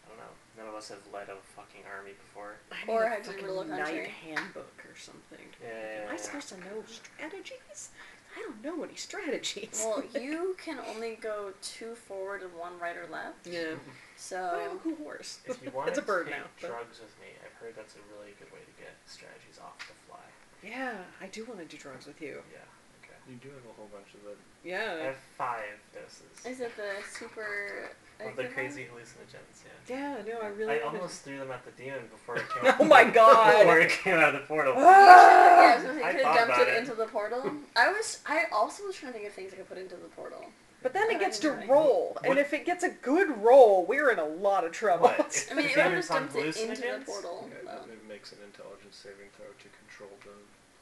I 0.07 0.09
don't 0.09 0.19
know. 0.19 0.33
None 0.59 0.69
of 0.69 0.75
us 0.75 0.89
have 0.89 1.03
led 1.13 1.29
a 1.29 1.37
fucking 1.55 1.83
army 1.91 2.13
before. 2.13 2.55
I 2.73 2.91
Or 2.91 3.01
need 3.01 3.07
a 3.07 3.11
had 3.11 3.25
to 3.25 3.31
fucking 3.33 3.45
rule 3.47 3.61
a 3.61 3.67
country. 3.67 3.95
knight 3.99 4.09
handbook 4.09 4.73
or 4.89 4.97
something. 4.97 5.47
Yeah. 5.63 6.07
Am 6.09 6.15
I 6.15 6.17
supposed 6.17 6.49
to 6.51 6.59
know 6.61 6.83
strategies? 6.87 7.91
I 8.37 8.41
don't 8.43 8.63
know 8.65 8.85
any 8.85 8.95
strategies. 8.97 9.83
Well, 9.85 10.05
you 10.23 10.57
can 10.63 10.79
only 10.95 11.17
go 11.17 11.53
two 11.63 11.95
forward 11.95 12.43
and 12.43 12.53
one 12.55 12.79
right 12.79 12.97
or 12.97 13.07
left. 13.11 13.47
yeah. 13.47 13.61
I 13.61 13.69
have 13.71 13.81
So 14.17 14.37
a 14.77 14.79
cool 14.83 14.97
horse. 14.97 15.41
If 15.45 15.63
you 15.63 15.71
want 15.75 15.89
it's 15.89 15.99
a 15.99 16.01
to 16.03 16.07
bird 16.07 16.27
take 16.27 16.37
now. 16.37 16.45
but- 16.61 16.69
drugs 16.71 17.01
with 17.01 17.13
me, 17.21 17.33
I've 17.45 17.53
heard 17.61 17.75
that's 17.77 17.95
a 17.97 18.03
really 18.15 18.33
good 18.39 18.53
way 18.53 18.61
to 18.61 18.75
get 18.83 18.93
strategies 19.07 19.59
off 19.63 19.77
the 19.89 19.95
fly. 20.09 20.21
Yeah, 20.63 20.95
I 21.21 21.27
do 21.27 21.45
want 21.45 21.61
to 21.61 21.67
do 21.67 21.77
drugs 21.77 22.07
with 22.07 22.21
you. 22.21 22.41
Yeah. 22.53 22.59
Okay. 23.05 23.17
You 23.29 23.37
do 23.37 23.49
have 23.49 23.65
a 23.69 23.75
whole 23.77 23.89
bunch 23.93 24.09
of 24.15 24.23
the. 24.25 24.31
I 24.33 24.37
Yeah. 24.65 24.97
have 25.13 25.17
five 25.37 25.79
doses. 25.95 26.45
is 26.45 26.61
it 26.61 26.73
the 26.77 26.91
super? 27.19 27.91
Of 28.19 28.35
the 28.37 28.43
active 28.45 28.55
crazy 28.55 28.87
hallucinogens, 28.93 29.63
yeah. 29.89 30.17
Yeah, 30.27 30.35
no, 30.35 30.41
I 30.41 30.47
really 30.49 30.81
I 30.81 30.85
wanna- 30.85 30.99
almost 30.99 31.23
threw 31.23 31.39
them 31.39 31.51
at 31.51 31.65
the 31.65 31.71
demon 31.73 32.09
before 32.11 32.37
it 32.39 32.45
came. 32.63 32.73
Oh 32.81 32.85
my 32.85 33.05
god. 33.05 33.59
Before 33.61 33.79
it 33.79 33.91
came 33.91 34.15
out 34.15 34.35
of 34.35 34.41
the 34.41 34.47
portal. 34.47 34.75
one? 34.75 34.83
Yeah, 34.87 34.91
I 34.91 35.75
was 35.77 35.85
gonna 35.85 36.03
I 36.03 36.09
you 36.11 36.15
could 36.17 36.23
thought 36.23 36.39
have 36.39 36.49
dumped 36.49 36.63
it, 36.63 36.69
it. 36.69 36.79
into 36.79 36.95
the 36.95 37.07
portal. 37.07 37.53
I 37.77 37.93
was. 37.93 38.21
I 38.27 38.45
also 38.53 38.85
was 38.87 38.97
trying 38.97 39.13
to 39.13 39.19
think 39.19 39.29
of 39.29 39.35
things 39.35 39.53
I 39.53 39.57
could 39.57 39.69
put 39.69 39.79
into 39.79 39.97
the 39.97 40.09
portal. 40.09 40.45
But 40.83 40.93
then 40.93 41.11
it 41.11 41.17
Oh, 41.17 41.21
gets 41.21 41.39
to 41.41 41.51
didn't 41.51 41.69
roll, 41.69 42.17
and 42.23 42.29
What- 42.29 42.39
if 42.39 42.53
it 42.53 42.65
gets 42.65 42.85
a 42.85 42.91
good 42.91 43.43
roll, 43.43 43.85
we're 43.87 44.11
in 44.11 44.19
a 44.19 44.25
lot 44.25 44.65
of 44.65 44.73
trouble. 44.73 45.09
What? 45.09 45.49
I 45.51 45.55
mean, 45.55 45.67
it 45.67 45.77
would 45.77 45.91
just 45.93 46.11
on 46.11 46.23
dumped 46.29 46.37
it 46.37 46.57
into 46.57 46.81
the 46.81 47.03
portal. 47.05 47.51
Yeah, 47.51 47.73
though. 47.85 47.93
it 47.93 48.07
makes 48.09 48.33
an 48.33 48.39
intelligence 48.45 48.97
saving 48.97 49.29
throw 49.37 49.47
to 49.51 49.69
control 49.83 50.11
the 50.25 50.33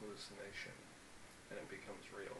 hallucination, 0.04 0.72
and 1.50 1.58
it 1.58 1.68
becomes 1.70 2.04
real. 2.14 2.36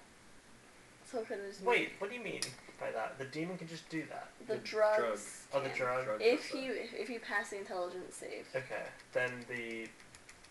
So 1.15 1.21
it 1.21 1.29
could 1.29 1.39
Wait, 1.65 1.91
what 1.99 2.11
do 2.11 2.17
you 2.17 2.23
mean 2.25 2.41
by 2.81 2.91
that? 2.91 3.19
The 3.19 3.27
demon 3.27 3.57
can 3.57 3.69
just 3.69 3.89
do 3.89 4.03
that. 4.09 4.29
the 4.49 4.55
the 4.55 4.59
drugs. 4.61 5.47
drug. 5.53 5.63
Oh, 5.65 5.69
the 5.69 5.75
drug. 5.77 6.05
Drug 6.07 6.21
If 6.21 6.51
does 6.51 6.61
you 6.61 6.73
if 6.77 7.09
you 7.09 7.21
pass 7.21 7.51
the 7.51 7.59
intelligence 7.59 8.17
save, 8.17 8.47
Okay, 8.55 8.83
then 9.13 9.31
the 9.49 9.87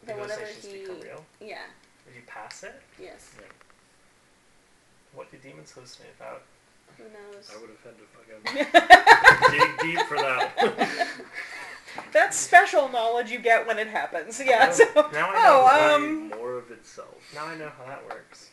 then 0.05 0.17
whenever 0.19 0.45
he 0.45 0.79
become 0.79 1.01
real. 1.01 1.25
yeah 1.41 1.63
If 2.09 2.15
you 2.15 2.21
pass 2.27 2.63
it, 2.63 2.81
yes 3.01 3.31
that. 3.37 3.45
what 5.13 5.29
do 5.31 5.37
demons 5.37 5.73
hallucinate 5.73 6.15
about? 6.17 6.43
who 6.97 7.03
knows 7.05 7.51
I 7.53 7.59
would 7.59 7.69
have 7.71 7.83
had 7.83 7.97
to 7.97 8.05
fucking 8.13 9.51
dig 9.59 9.79
deep 9.97 9.99
for 10.07 10.15
that. 10.17 11.09
That's 12.13 12.37
special 12.37 12.87
knowledge 12.89 13.31
you 13.31 13.39
get 13.39 13.67
when 13.67 13.79
it 13.79 13.87
happens. 13.87 14.39
Yeah. 14.43 14.67
Oh, 14.69 14.73
So, 14.73 15.09
now 15.11 15.29
I 15.31 15.33
know 15.33 15.67
oh, 15.71 15.77
know. 15.77 15.95
um, 15.95 16.29
more 16.29 16.53
of 16.57 16.71
itself. 16.71 17.15
Now 17.35 17.45
I 17.47 17.55
know 17.57 17.69
how 17.77 17.85
that 17.85 18.03
works. 18.07 18.49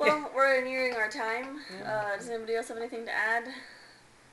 Well 0.00 0.30
we're 0.34 0.62
nearing 0.64 0.94
our 0.94 1.08
time 1.08 1.60
Yeah. 1.78 1.92
uh, 2.12 2.16
does 2.16 2.28
anybody 2.28 2.56
else 2.56 2.68
have 2.68 2.76
anything 2.78 3.04
to 3.06 3.12
add 3.12 3.44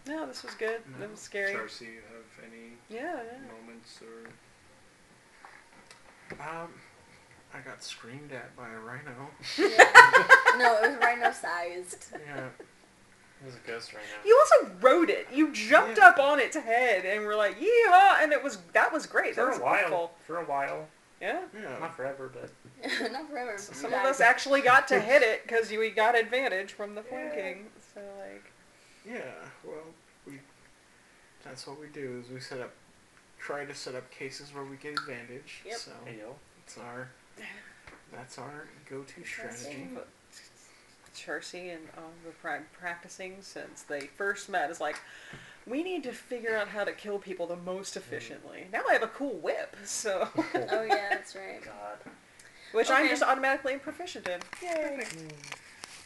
no, 0.07 0.25
this 0.25 0.41
was 0.41 0.53
good. 0.53 0.79
No. 0.97 1.03
It 1.03 1.11
was 1.11 1.19
scary. 1.19 1.53
Charcy, 1.53 1.81
you 1.81 2.01
have 2.13 2.45
any 2.49 2.77
Yeah, 2.87 3.01
yeah. 3.29 3.51
moments 3.61 3.99
or 4.01 4.29
Um, 6.39 6.69
I 7.53 7.59
got 7.59 7.83
screamed 7.83 8.31
at 8.31 8.55
by 8.55 8.69
a 8.69 8.79
rhino. 8.79 9.29
no 10.57 10.77
it 10.81 10.89
was 10.91 10.97
rhino 11.01 11.31
sized 11.33 12.05
Yeah. 12.25 12.45
It 12.47 13.45
was 13.45 13.55
a 13.55 13.67
ghost 13.67 13.93
right 13.93 14.01
now. 14.01 14.25
You 14.25 14.39
also 14.39 14.71
rode 14.81 15.09
it. 15.09 15.27
You 15.31 15.51
jumped 15.51 15.97
Yeah. 15.97 16.07
up 16.07 16.19
on 16.19 16.39
its 16.39 16.55
head 16.55 17.05
and 17.05 17.23
were 17.25 17.35
like, 17.35 17.59
"Yeehaw!" 17.59 18.23
And 18.23 18.31
it 18.31 18.41
was 18.41 18.57
that 18.73 18.91
was 18.93 19.05
great. 19.05 19.35
For 19.35 19.41
that 19.41 19.49
was 19.49 19.59
a 19.59 19.61
while. 19.61 19.75
helpful. 19.77 20.11
For 20.25 20.37
a 20.39 20.45
while. 20.45 20.87
Yeah. 21.21 21.41
Yeah. 21.53 21.79
Not 21.79 21.95
forever, 21.95 22.31
but 22.31 22.51
not 23.11 23.29
forever 23.29 23.57
Some 23.57 23.93
of 23.93 23.99
us 24.05 24.21
actually 24.21 24.61
got 24.61 24.87
to 24.89 24.99
hit 24.99 25.21
it 25.21 25.43
because 25.43 25.69
we 25.71 25.89
got 25.89 26.17
advantage 26.17 26.73
from 26.73 26.95
the 26.95 27.01
flanking. 27.01 27.65
So 27.93 28.01
like, 28.19 28.51
Yeah. 29.05 29.31
Well, 29.65 29.83
we. 30.25 30.39
That's 31.43 31.65
what 31.65 31.79
we 31.79 31.87
do. 31.87 32.23
Is 32.23 32.31
we 32.31 32.39
set 32.39 32.59
up, 32.59 32.71
try 33.39 33.65
to 33.65 33.73
set 33.73 33.95
up 33.95 34.09
cases 34.11 34.53
where 34.53 34.63
we 34.63 34.75
get 34.77 34.93
advantage. 34.93 35.61
Yep. 35.65 35.77
So 35.77 35.91
hey 36.05 36.17
yo. 36.19 36.35
it's 36.63 36.77
our. 36.77 37.09
That's 38.13 38.37
our 38.37 38.67
go-to 38.89 39.25
strategy. 39.25 39.89
but 39.93 40.07
Charcy 41.13 41.73
and 41.73 41.87
uh, 41.97 42.01
the 42.23 42.31
prime 42.41 42.65
practicing 42.71 43.35
since 43.41 43.81
they 43.81 44.01
first 44.17 44.49
met 44.49 44.69
is 44.69 44.79
like, 44.79 44.99
we 45.67 45.83
need 45.83 46.03
to 46.03 46.11
figure 46.11 46.55
out 46.55 46.69
how 46.69 46.83
to 46.83 46.91
kill 46.91 47.19
people 47.19 47.47
the 47.47 47.55
most 47.55 47.97
efficiently. 47.97 48.67
Now 48.71 48.81
I 48.89 48.93
have 48.93 49.03
a 49.03 49.07
cool 49.07 49.33
whip, 49.35 49.75
so 49.83 50.27
oh 50.37 50.83
yeah 50.83 51.07
that's 51.09 51.35
right 51.35 51.61
God. 51.63 51.97
which 52.71 52.89
I'm 52.89 53.07
just 53.07 53.23
automatically 53.23 53.77
proficient 53.77 54.27
in. 54.27 54.39
Yay! 54.61 55.03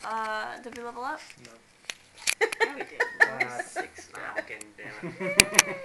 uh 0.04 0.60
did 0.64 0.78
we 0.78 0.84
level 0.84 1.04
up 1.04 1.22
no? 1.46 2.48
God, 3.20 3.62
six 3.66 4.10
now. 4.14 4.36
Fucking 4.36 4.64
damn 4.78 5.14
it. 5.20 5.68